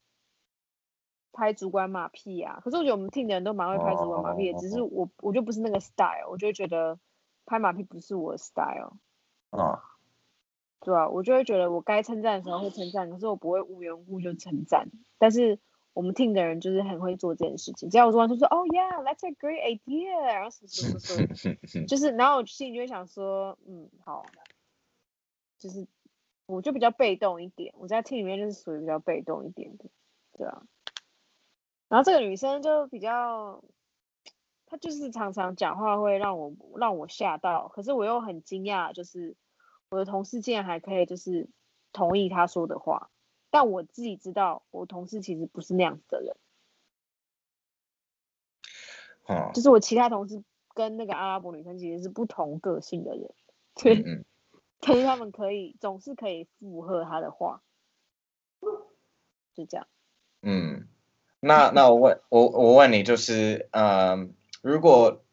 [1.32, 2.62] 拍主管马屁啊。
[2.64, 7.00] 可是我觉得我们听的人都蛮会拍主管马屁的，只是我我就不是那个 style，我就觉得
[7.48, 9.00] 拍马屁不是我的 style。
[9.50, 9.82] 啊，
[10.82, 14.92] 对啊，我就会觉得我该称赞的时候会称赞，可是我不会无缘无故就称赞。
[15.18, 15.60] 但是
[15.94, 20.68] 我们听的人就是很会做这件事情，只要我做完就说，Oh，yeah，that's a great idea，然后什么
[21.00, 24.26] 什么什么， 就是，然后我心里就会想说，嗯，好，
[25.60, 25.88] 就是
[26.48, 29.86] 我就比较被动一点，我在听里面就是属于比较被动一点的，
[30.38, 30.64] 对啊。
[31.90, 33.64] 然后这个女生就比较，
[34.66, 39.36] 她就是常常讲话会让我让我吓到，可是我又很惊讶，就是
[39.90, 41.48] 我的同事竟然还可以就是
[41.92, 43.12] 同意她说的话，
[43.54, 46.36] 但我自己知道，我同事其实不是那样子的人，
[49.28, 53.32] 哦就，是我其他同事跟那个阿拉伯女生其实是不同个性的人，
[53.76, 54.26] 对，嗯嗯，
[54.82, 57.62] 可是他们可以总是可以附和他的话，
[59.54, 59.86] 就这样。
[60.42, 60.88] 嗯，
[61.40, 65.24] 那那我问我我问你，就是嗯，如果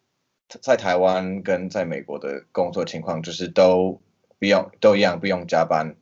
[0.46, 4.02] 在台湾跟在美国的工作情况，就是都
[4.38, 5.96] 不用都一样不用加班，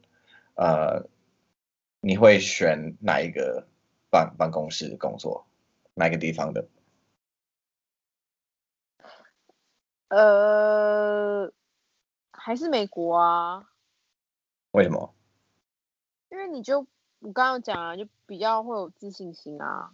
[0.56, 1.06] 呃，
[2.00, 3.66] 你会选哪一个
[4.10, 5.46] 办办公室工作，
[5.94, 6.68] 哪个地方的？
[10.08, 11.52] 呃，
[12.32, 13.68] 还是美国啊，
[14.70, 15.14] 为什么？
[16.30, 16.86] 因为你就
[17.18, 19.90] 我刚刚讲啊，就比较会有自信心啊，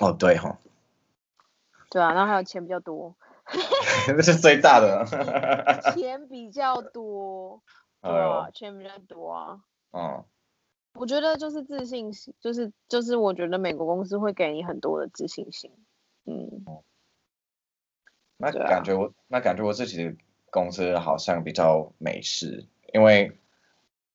[0.00, 0.58] 哦，对哈、
[1.90, 3.14] 对啊，然后还有钱比较多，
[4.06, 5.04] 这是最大的。
[5.94, 7.62] 钱比较多，
[8.00, 9.60] 对啊，钱比较多啊。
[9.90, 10.24] 哦，
[10.98, 15.70] 我觉得就是自信心，就是就是我觉得美国公司会给你很多的自信心，
[16.24, 16.64] 嗯，
[18.36, 20.14] 那感觉我那感觉我自己的
[20.50, 23.32] 公司好像比较美式，因为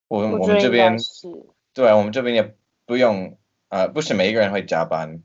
[0.07, 1.27] 我我们这边是，
[1.73, 3.37] 对啊，我们这边也不用
[3.69, 5.21] 呃，不是每一个人会加班。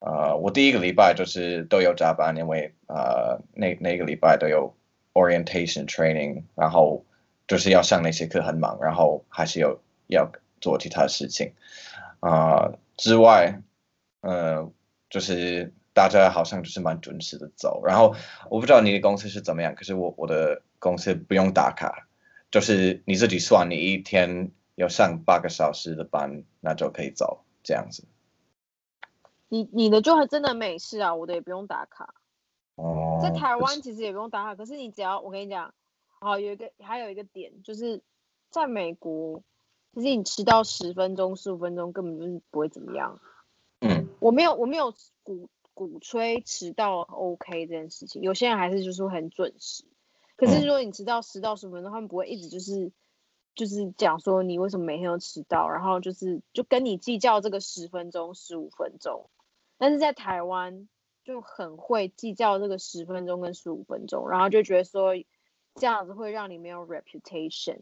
[0.00, 4.74] 呃，我第一个礼拜就是都有加班，因为呃那那个礼拜都有
[5.12, 7.04] orientation training，然后
[7.46, 11.54] 就是要上那些课很忙，然后还是有要做其他事情。
[12.20, 13.62] 啊、之外，
[14.20, 14.70] 呃，
[15.08, 17.82] 就是大家好像就是蛮准时的走。
[17.84, 18.14] 然后
[18.50, 22.06] 我不知道你的公司是怎么样，可是我我的公司不用打卡，
[22.50, 28.04] 就是你自己算，你一天要上八个小时的班，那就可以走这样子。
[29.48, 32.14] 你你的就还真的美事啊，我的也不用打卡，
[32.76, 35.74] 哦，在台湾其实也不用打卡，可是你只要我跟你讲，
[36.20, 38.00] 好有一个还有一个点就是
[38.50, 39.42] 在美国，
[39.92, 43.20] 其实你迟到十分钟、十五分钟根本就是不会怎么样。
[43.80, 49.84] 嗯我没有我没有鼓鼓吹迟到 OK 这件事情，有些人还是就是会很准时。
[50.36, 52.92] 可是嗯如果你迟到十到十五分钟，他们不会一直就是
[53.54, 59.30] 就是讲说你为什么每天都迟到，然后就是就跟你计较这个十分钟、十五分钟。
[59.78, 60.88] 但是在台湾
[61.24, 65.14] 就很会计较这个十分钟跟十五分钟，然后就觉得说
[65.74, 67.80] 这样子会让你没有 reputation。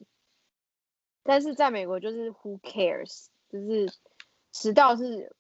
[1.29, 3.93] 但是在美国就是 who cares，就是
[4.51, 5.37] 迟到是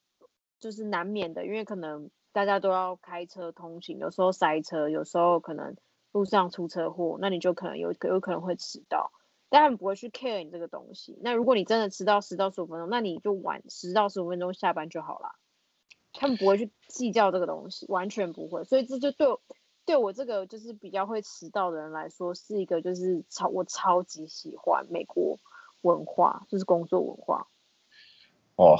[0.60, 5.74] 就是难免的，因为可能大家都要开车通勤，有时候塞车，有时候可能
[6.12, 9.10] 路上出车祸，那你就可能有有可能会迟到，
[9.48, 11.18] 但他们不会去 care 你这个东西。
[11.22, 15.36] 那如果你真的迟到十到十五分钟，那你就晚十到十五分钟下班就好啦。
[16.12, 18.62] 他们不会去计较这个东西，完全不会。
[18.64, 19.40] 所以这就对我
[19.86, 25.38] 对我这个就是比较会迟到的人来说，是一个就是超我超级喜欢美国
[25.82, 27.48] 文化，就是工作文化。
[28.56, 28.78] 哇，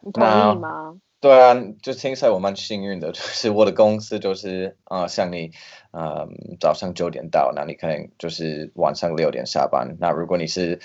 [0.00, 1.00] 你同意吗？
[1.20, 5.50] 对啊，就听起来我蛮幸运的， 就是我的公司就是啊、呃像你，
[5.90, 6.28] 呃，
[6.60, 9.96] 早上九点到，那你可能就是晚上六点下班。
[9.98, 10.80] 那如果你是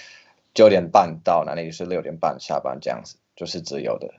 [0.56, 4.12] 九点半到，那你就是六点半下班，这样子就是自由的。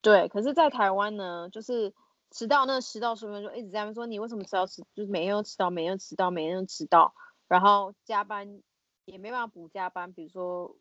[0.00, 1.92] 对，可是，在台湾呢，就是
[2.30, 7.12] 迟到那十到十分钟，一直在那边说你为什么迟到迟，就是每天都迟到，每天都迟到，每天都迟到，
[7.48, 8.60] 然后加班
[9.08, 10.76] 也没办法补加班，比如说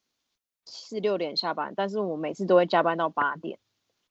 [0.66, 3.58] 是六点下班，但是我每次都会加班到八点，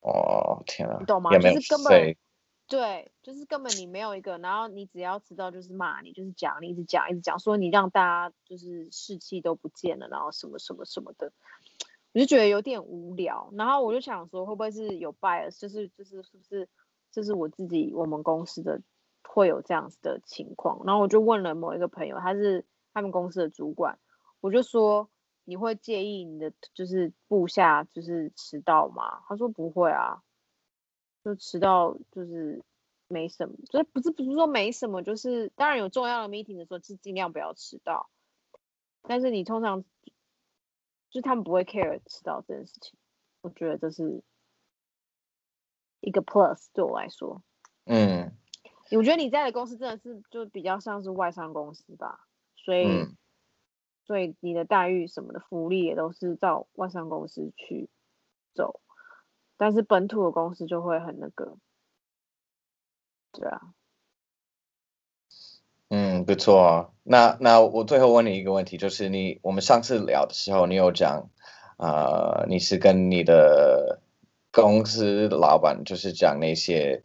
[0.01, 1.29] 哦，天啊你，懂吗？
[1.37, 2.17] 就是根本，
[2.67, 11.31] 对，就是根本你没有一个，然后你只要迟到就是骂你，就是讲你一直讲一直讲，说你让大家就是士气都不见了，然后什么什么什么的，
[12.13, 13.51] 我就觉得有点无聊。
[13.53, 16.67] 然后我就想说，会不会是有 bias，就是就是是不是
[17.11, 18.81] 就是我自己我们公司的
[19.23, 20.81] 会有这样子的情况？
[20.85, 23.99] 然后我就问了某一个朋友，他是他们公司的主管，
[24.41, 25.09] 我就说
[25.45, 29.23] 你会介意你的就是部下就是迟到吗？
[29.27, 30.23] 他说不会啊。
[31.23, 32.63] 就迟到就是
[33.09, 38.09] 没什么，就是不是不是说没什么，就是当然有重要的 meeting 的时候，是尽量不要迟到。
[39.01, 42.97] 但是你通常就是他们不会 care 迟到这件事情，
[43.41, 44.23] 我觉得这是
[45.99, 47.43] 一个 plus 对我来说。
[47.85, 48.31] 嗯
[48.91, 53.17] 我觉得你在的公司真的是就比较像是外商公司吧，所以、嗯
[54.07, 57.89] 所以你的待遇什么的福利也都是照外商公司去
[58.55, 58.79] 走，
[59.57, 61.57] 但是本土的公司就会很那个，
[63.33, 63.73] 对啊，
[65.89, 66.89] 嗯，不错啊。
[67.03, 71.29] 那那我最后问你一个问题，就是你我们上次聊的时候，你有讲，
[71.77, 73.99] 呃，你是跟你的
[74.53, 77.03] 公司老板就是讲那些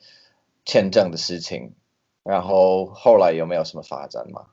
[0.64, 1.74] 签证的事情，
[2.22, 4.46] 然后后来有没有什么发展吗？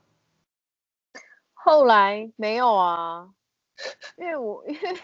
[1.62, 3.32] 后来没有啊，
[4.16, 5.00] 因为我 因为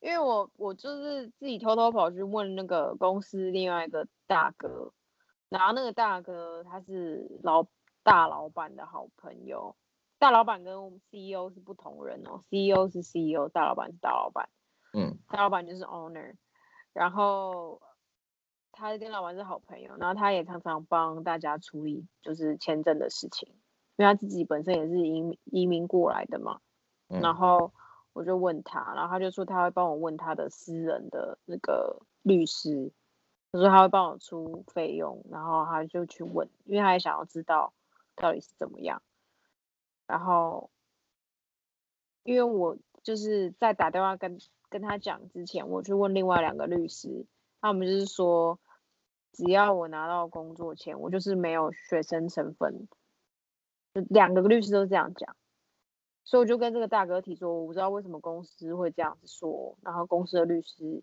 [0.00, 4.92] 因为我我就是自己偷偷跑去问那个公司另外一个大哥，
[5.48, 7.66] 然后那个大哥他是老
[8.02, 9.74] 大老板的好朋友，
[10.18, 14.48] 大老板跟我们 CEO 是不同人哦，CEO 是 CEO，大老板是大老板，
[14.92, 15.18] 嗯。
[15.28, 16.36] 大老板就是 owner，
[16.92, 17.80] 然后
[18.70, 23.56] 他跟老板是好朋友，然后他也常常帮大家处理就是签证的事情，
[23.96, 26.60] 因为他自己本身也是移民移民过来的嘛。
[27.08, 27.72] 嗯然后
[28.12, 32.90] 我就问他，然后他就说他会帮我问他的私人的那个律师，
[33.52, 37.72] 他说他会帮我出费用，然后他就去问，因为他也想要知道
[38.14, 39.02] 到底是怎么样。
[40.06, 40.70] 然后
[42.24, 44.38] 因为我就是在打电话跟
[44.68, 47.24] 跟他讲之前，我去问另外两个律师，
[47.60, 48.58] 他们就是说，
[49.32, 52.86] 只要我拿到工作签，我就是没有学生身份，就
[54.08, 55.36] 两个律师都这样讲。
[56.24, 61.02] 所以我就跟这个大哥提说，我不知道为什么公司会这样子说，然后公司的律师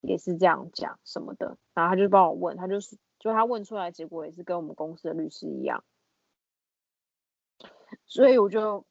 [0.00, 5.84] 也是这样讲什么的，然后他就帮我问，他就是就他问出来结果也是跟我们公司的律师一样，
[8.06, 8.86] 所以我就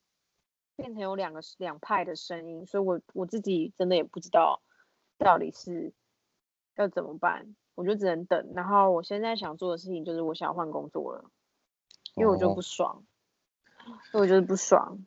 [0.76, 4.62] 变成有两个两派的声音，所以我我自己真的也不知道
[5.18, 5.94] 到底是
[6.76, 8.54] 要怎么办，我就只能等。
[8.54, 11.32] 然后我现在想做的事情就是我想换工作了，
[12.14, 13.04] 因为我就哦不爽，
[14.14, 15.00] 因为我就是不爽。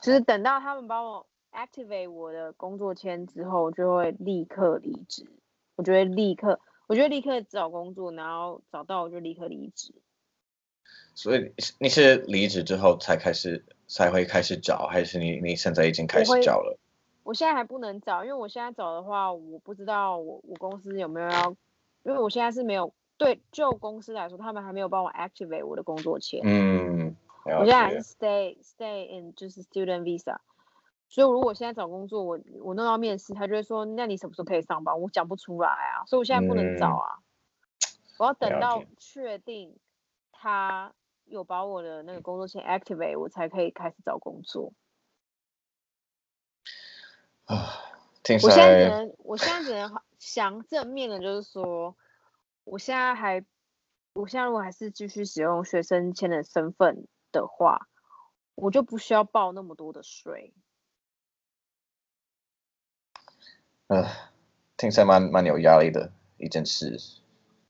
[0.00, 5.26] 就是等到他们帮我 activate 我的工作签之后，我就会立刻离职。
[5.76, 9.92] 我就会立刻，我就会立刻找工作，然后找到我就立刻离职。
[11.14, 16.78] 所以你是离职之后才开始才会开始找，还是你你现在已经开始找了？
[17.22, 21.56] 我现在还不能找，因为我现在找的话，我不知道我我公司有没有要，
[22.02, 26.40] 因为我现在是没有对就公司来说，他们还没有帮我 activate 我的工作签。
[26.44, 27.14] 嗯，了
[27.44, 30.38] 我现在还是 stay stay in 就是 student visa，
[31.08, 35.00] 所以如果现在找工作，我我弄到面试，他就会说，那你什么时候可以上班？
[35.00, 37.18] 我讲不出来啊，所以我现在不能找嗯啊，
[38.18, 39.76] 我要等到确定
[40.32, 40.94] 他
[41.26, 44.72] 有把我的那个工作签 activate，我才可以开始找工作。
[47.44, 47.72] 啊，
[48.24, 51.94] 听我现在只能，我现在只能想正面的，就是说，
[52.64, 53.44] 我现在还，
[54.14, 57.06] 我现在如果还是继续使用学生签的身份
[57.40, 57.88] 的话，
[58.54, 60.54] 我就不需要报那么多的税。
[63.88, 64.06] 呃，
[64.76, 66.98] 听起来蛮蛮有压力的一件事。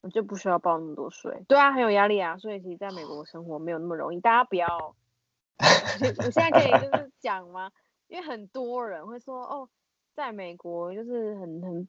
[0.03, 1.43] 我就不需要报那么多税。
[1.49, 4.21] 对啊，很有压力啊，所以其实在美国生活没有那么容易。
[4.21, 4.69] 大家不要，
[5.59, 7.73] 我现在可以就是讲吗？
[8.09, 9.69] 因为很多人会说，哦，
[10.15, 11.89] 在美国就是很很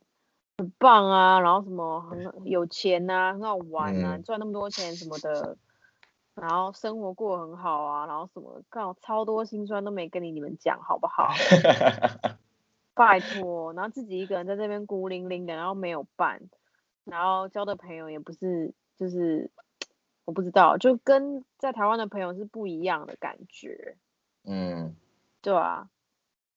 [0.58, 5.58] 很棒啊，然后什么很有钱呐、很好玩啊，嗯赚那么多钱什么的，
[6.36, 11.30] 然后生活过得很好啊，然后什么，刚好超多心酸都没跟你你们讲，好不好？
[12.94, 16.42] 拜托，然后自己一个人在这边孤零零的，然后没有伴，
[17.04, 19.50] 然后交的朋友也不是，就是
[20.24, 23.98] 我不知道，就跟在台湾的朋友是不一样的感觉，
[24.46, 24.96] 嗯，
[25.42, 25.90] 对啊，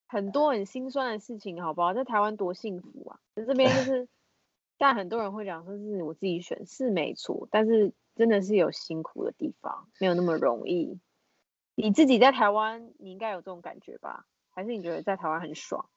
[0.07, 1.93] 很多很心酸的事情，好不好？
[1.93, 3.18] 在台湾多幸福啊！
[3.35, 4.09] 在这边就是，
[4.79, 10.98] 但很多人会讲说是我自己选，是没错，但是真的是有辛苦的地方，没有那么容易。
[11.76, 14.26] 你自己在台湾，你应该有这种感觉吧？
[14.50, 15.88] 还是你觉得在台湾很爽？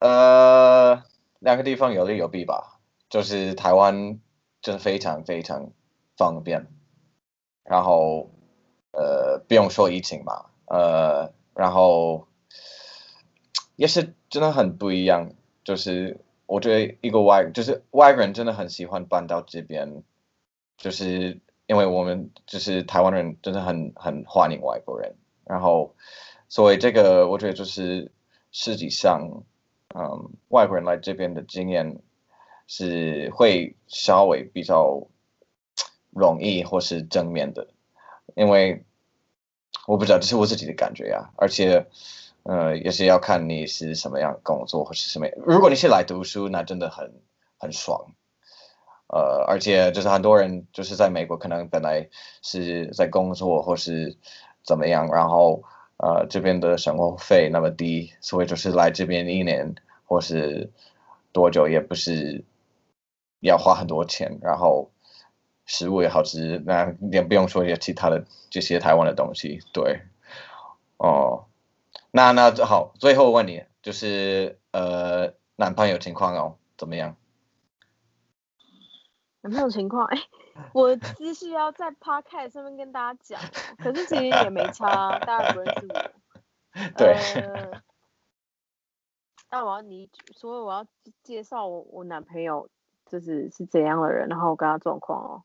[0.00, 1.02] 呃，
[1.38, 2.80] 两个地方有利有弊吧。
[3.08, 4.18] 就是台湾
[4.60, 5.70] 真的非常非常
[6.16, 6.66] 方便，
[7.62, 8.32] 然后
[8.90, 12.26] 呃不用说疫情嘛，呃，然后
[13.76, 15.30] 也是真的很不一样。
[15.62, 20.02] 就是我觉得一个外就是外国人真的很喜欢搬到这边，
[20.76, 25.14] 就是因为我们就是台湾人真的很很欢迎外国人，
[25.44, 25.94] 然后
[26.48, 28.10] 所以这个我觉得就是
[28.52, 29.42] 实际上。
[29.94, 32.02] 嗯，外国人来这边的经验
[32.66, 35.06] 是会稍微比较
[36.10, 37.68] 容易或是正面的，
[38.34, 38.84] 因为
[39.86, 41.86] 我不知道这是我自己的感觉啊，而且
[42.42, 45.28] 呃也是要看你是什么样工作或是什么。
[45.46, 47.14] 如果你是来读书，那真的很
[47.56, 48.10] 很爽。
[49.08, 52.08] 呃，而且就是很多人就是在美国可能本来
[52.42, 54.16] 是在工作或是
[54.64, 55.62] 怎么样，然后
[55.98, 60.70] 呃这边的生活费那么低，所以就是来这边一年或是
[61.32, 62.44] 多久也不是
[63.40, 64.90] 要花很多钱，然后
[65.66, 70.00] 食物也好吃，那也不用说一些其他的这些台湾的东西，对，
[70.96, 71.44] 哦，
[72.10, 77.16] 那那好，最后问你就是呃男朋友情况哦怎么样？
[79.46, 80.04] 有没有情况？
[80.06, 80.18] 哎、
[80.74, 86.12] 我只是要在 podcast 上面跟大家讲哦， 可是其实也没差啊， 大家不认识我。
[86.96, 87.14] 对。
[87.42, 87.82] 呃
[89.48, 90.84] 那我要你，所以我要
[91.22, 92.68] 介绍我我男朋友
[93.06, 95.42] 就是是怎样的人，然后我跟他状况哦。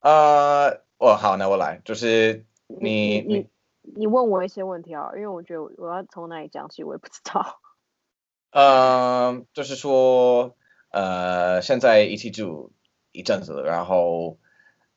[0.00, 3.50] 呃，哦，好，那我来，就是你你你
[3.96, 7.60] 你问我一些问题啊，因为我觉得我要从哪里讲起，我也不知道。
[8.52, 10.54] 呃，就是说，
[10.90, 12.72] 呃，现在一起住
[13.16, 14.38] 一阵子，然后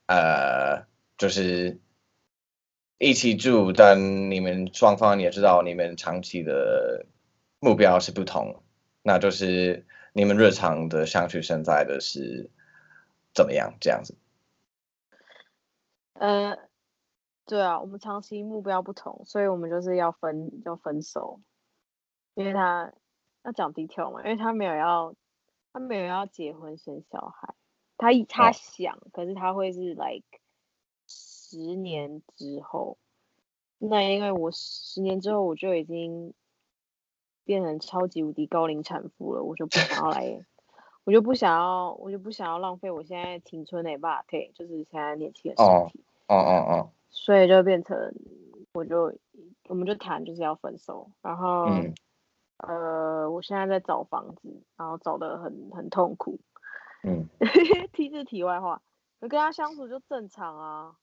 [0.07, 0.85] 呃，
[1.17, 1.79] 就是
[2.97, 7.05] 一起住，但你们双方也知道你们长期的
[7.59, 8.61] 目标是不同，
[9.01, 12.49] 那就是你们日常的相处现在的是
[13.33, 14.15] 怎么样这样子？
[16.13, 16.57] 呃，
[17.45, 21.39] 对啊，我们长期目标不同，所以我们就是要分要分手，
[22.33, 22.91] 因为他
[23.43, 25.15] 要讲 detail 嘛，因为他没有要
[25.71, 27.53] 他没有要结婚生小孩，
[27.99, 30.23] 他他哦想，可是他会是 like
[31.05, 32.97] 十年之后，
[33.77, 36.33] 那因为我十年之后我就已经
[37.43, 40.45] 变成超级无敌高龄产妇了，我就不想要来。
[41.03, 46.03] 我就不想要，我就不想要浪费我现在青春的把对，就是现在年轻的身哦体。
[46.27, 48.13] 哦哦哦，所以就变成，
[48.73, 49.13] 我就
[49.67, 51.93] 我们就谈就是要分手，然后、嗯
[52.57, 56.39] 呃，我现在在找房子，然后找的很很痛苦。
[57.03, 57.29] 嗯
[57.93, 58.81] 题是题外话，
[59.19, 60.95] 我跟他相处就正常啊，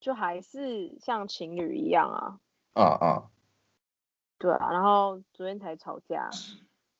[0.00, 2.40] 就还是像情侣一样啊，
[2.74, 3.30] 啊啊，
[4.38, 4.70] 对啊。
[4.70, 6.30] 然后昨天才吵架，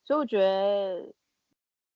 [0.05, 1.13] 所以我觉得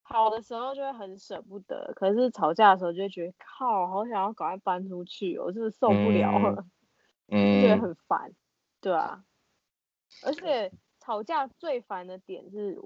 [0.03, 6.65] 好的时候就会很舍不得，可是吵架的时候就会觉得靠，好想要赶快搬出去我是不是受不了了。
[7.29, 8.33] 就觉得嗯很烦，
[8.81, 9.25] 对啊，
[10.25, 12.81] 而且吵架最烦的点是，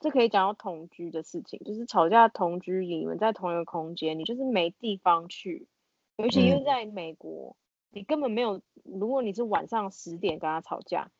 [0.00, 5.68] 这可以讲到同居的事情，就是吵架同居，你们在同一个空间，你就是没地方去，
[6.16, 6.64] 尤其因为嗯。
[6.64, 7.54] 在美国，
[7.90, 11.10] 你根本没有，如果你是晚上十点跟他吵架，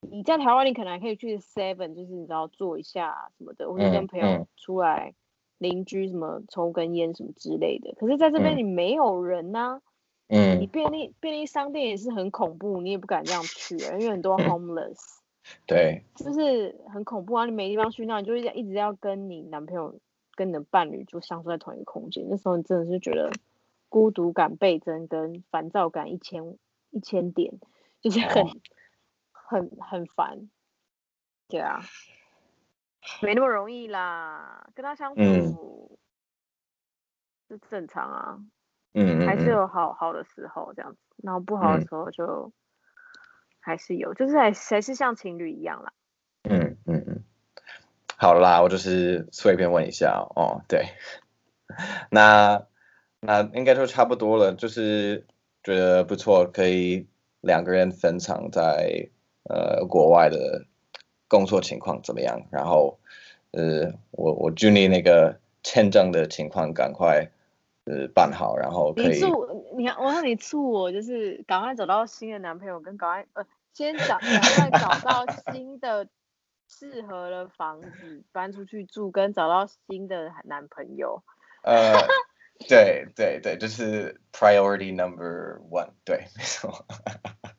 [0.00, 4.46] 你在台湾你可能还可以去 Seven，就是你知道坐一下什么的，或者跟嗯朋友嗯。
[4.56, 5.14] 出来，
[5.58, 9.80] 邻居什么抽根烟什么之类的，可是在这边嗯你没有人呐、
[10.26, 15.19] 你嗯，便利便利商店也是很恐怖，你也不敢这样去啊，因为很多 homeless，
[15.66, 17.44] 对，就是很恐怖啊。
[17.44, 19.98] 你没地方去，那你就一直要跟你男朋友、
[20.34, 23.30] 跟你的伴侣就相处在同一个空间，那时候你真的是觉得
[23.88, 26.56] 孤独感倍增，跟烦躁感一千
[26.90, 27.52] 一千点，
[28.00, 28.50] 就是很、哦
[29.32, 30.48] 很很烦。
[31.48, 31.80] 对啊，
[33.22, 35.98] 没那么容易啦，跟他相嗯处
[37.48, 38.38] 是正常啊。
[38.92, 42.52] 嗯嗯嗯还是有好好的时候这样子，然后不好的嗯时候就
[43.60, 45.92] 还是有，就是还还是像情侣一样啦。
[46.44, 47.24] 嗯嗯嗯，
[48.16, 50.86] 好啦，我就是随便问一下哦，对，
[52.10, 52.66] 那
[53.20, 55.26] 那应该就差不多了，就是
[55.62, 57.06] 觉得不错，可以
[57.40, 59.08] 两个人分享在
[59.44, 60.64] 呃国外的
[61.28, 62.98] 工作情况怎么样，然后
[63.50, 67.30] 呃我我祝你那个签证的情况赶快
[67.90, 76.08] 呃办好，然后可以你祝你，我让你祝我就是赶快找到新的男朋友，跟赶快呃先找赶快找到新的
[76.68, 81.22] 适合的房子搬出去住，跟找到新的男朋友。
[81.62, 82.06] 呃
[82.68, 86.86] 对对对，就是 priority number one，对，没错，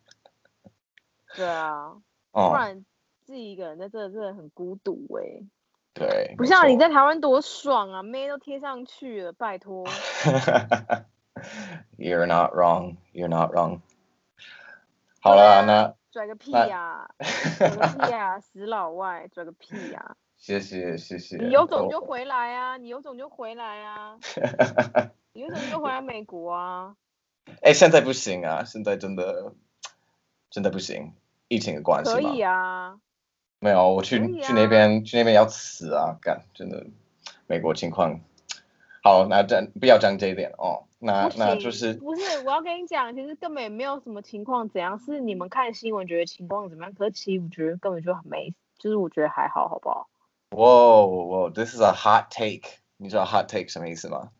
[1.35, 1.89] 对啊，
[2.31, 2.85] 不哦，然
[3.25, 5.43] 自己一个人在这真的很孤独哎、
[5.93, 9.85] 对，不像你在台湾多爽啊，妹都贴上去了，拜托。
[11.97, 12.97] You're not wrong.
[13.13, 13.81] You're not wrong.
[15.21, 17.09] 好了，那拽个屁那呀、
[17.57, 21.37] 拽个屁呀、死老外，拽个屁呀、谢 谢谢谢。
[21.37, 22.77] 你有种就回来啊！
[22.77, 24.17] 你有种就回来啊！
[25.33, 26.95] 你有种就回来美国啊！
[27.61, 29.53] 哎，现在不行啊，现在真的
[30.49, 31.13] 真的不行，
[31.47, 32.19] 疫情的关系嘛。
[32.19, 32.99] 可以啊，
[33.63, 36.17] 没有，我去去那啊边去那边要死啊！
[36.19, 36.83] 干，真的，
[37.45, 38.19] 美国情况。
[39.03, 40.85] 好，那这不要讲这一点哦。
[40.97, 42.21] 那，那就是不是？
[42.43, 50.09] 我要跟你讲，其实根本也没有什么情况怎样，是你们看新闻觉得情况怎么样，可是其实我觉得根本就没，就是我觉得还好，好不好？
[50.57, 52.67] 哇哇，this is a hot take。
[52.97, 54.31] 你知道 hot take 什么意思吗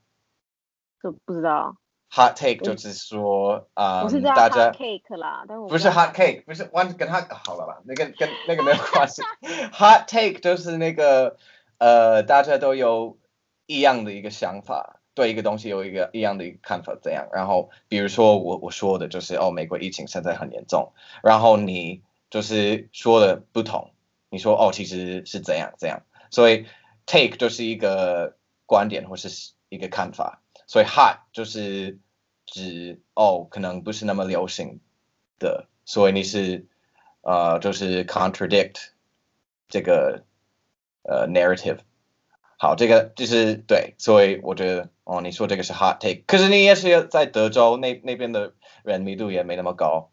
[0.99, 1.75] 这不知道，
[2.11, 4.03] ？hot take 就是说，啊、
[4.35, 7.81] 大家 hot cake 啦，但我不是 hot cake，不是 one 跟 hot 好了吧？
[7.85, 9.21] 那个跟那个没有关系。
[9.73, 11.37] hot take 就是那个
[11.77, 13.17] 呃，大家都有
[13.65, 17.27] 一样的一个想法，对一个东西有一个一样的一个看法，怎样？
[17.31, 20.91] 然后比如说我我说的就是哦，美国疫情现在很严重，
[21.23, 23.91] 然后你就是说的不同，
[24.29, 26.65] 你说哦，其实是怎样怎样，所以
[27.05, 28.35] take 就是一个
[28.65, 30.40] 观点或是一个看法，
[30.71, 31.99] 所以 hot 就是
[32.45, 34.79] 指哦，可能不是那么流行
[35.37, 36.65] 的，所以你是
[37.19, 38.91] 呃，就是 contradict
[39.67, 40.23] 这个
[41.03, 41.79] 呃 narrative。
[42.57, 48.53] 好，这个就是对，所以我觉得哦，你说这个是 hot take，可是你也是在德州那那边的
[48.85, 50.09] 人密度也没那么高，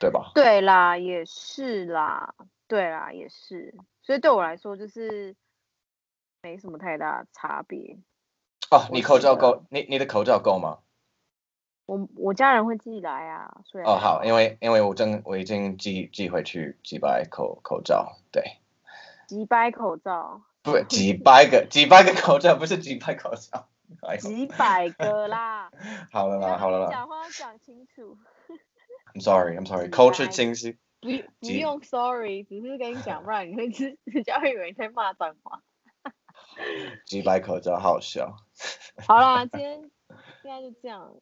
[0.00, 0.32] 对吧？
[0.34, 2.34] 对啦，也是啦，
[2.66, 5.36] 对啦，也是，所以对我来说就是
[6.40, 7.98] 没什么太大差别。
[8.70, 9.64] 哦，你口罩够？
[9.70, 10.78] 你你的口罩够吗？
[11.86, 18.42] 我我家人会寄来啊，所以哦，好，因为因为我正我已经寄寄回去几百口口罩，对，
[19.28, 23.68] 几百口罩，不几百个几百个口罩，不是几百口罩。
[24.00, 25.70] 哎几百个啦。
[26.10, 28.16] 好了啦，好了啦讲话要讲清楚，，
[29.14, 30.78] I'm sorry，I'm sorry，几 culture 清晰。
[31.00, 31.10] 不
[31.40, 35.60] 不用 sorry，只是跟你讲，不然你会自 人家会以为你在骂脏话。
[37.06, 38.36] 几百口罩，好笑。
[39.06, 39.90] 好啦，今天
[40.42, 41.14] 现在就这样。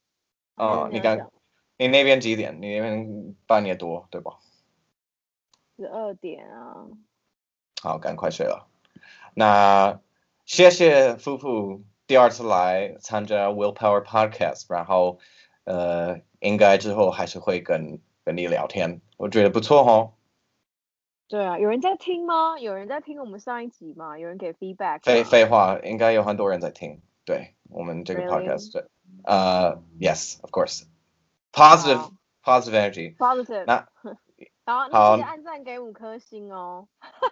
[0.56, 1.30] 哦，你刚
[1.78, 2.58] 你那边几点？
[2.60, 4.38] 你那边半夜多对吧？
[5.76, 6.86] 十二点啊，
[7.82, 8.68] 好，赶快睡了。
[9.34, 10.00] 那
[10.44, 15.18] 谢谢夫妇第二次来参加 Willpower Podcast，然后
[15.64, 20.12] 呃，应该之后还是会跟跟你聊天，我觉得不错哦。
[21.32, 22.58] 对啊，有人在听吗？
[22.60, 24.18] 有人在听我们上一集吗？
[24.18, 28.84] 有人给 feedback 废废话，应该有很多人在听，对我们这个 Really？podcast，对，
[29.24, 33.64] 呃，yes，of course，positive，positive energy，positive。
[33.66, 33.88] 那
[34.66, 36.86] 好，好那记得按赞给五颗星哦，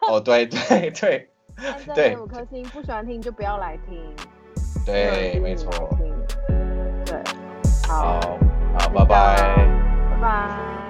[0.09, 1.28] 哦，对对对
[1.62, 4.03] 按赞对给五颗星，不喜欢听就不要来听。
[4.86, 5.70] 对，没错。
[5.98, 6.11] 听。
[7.05, 7.22] 对，
[7.86, 8.38] 好，好，
[8.78, 9.68] 好，拜拜。
[10.11, 10.88] 拜拜。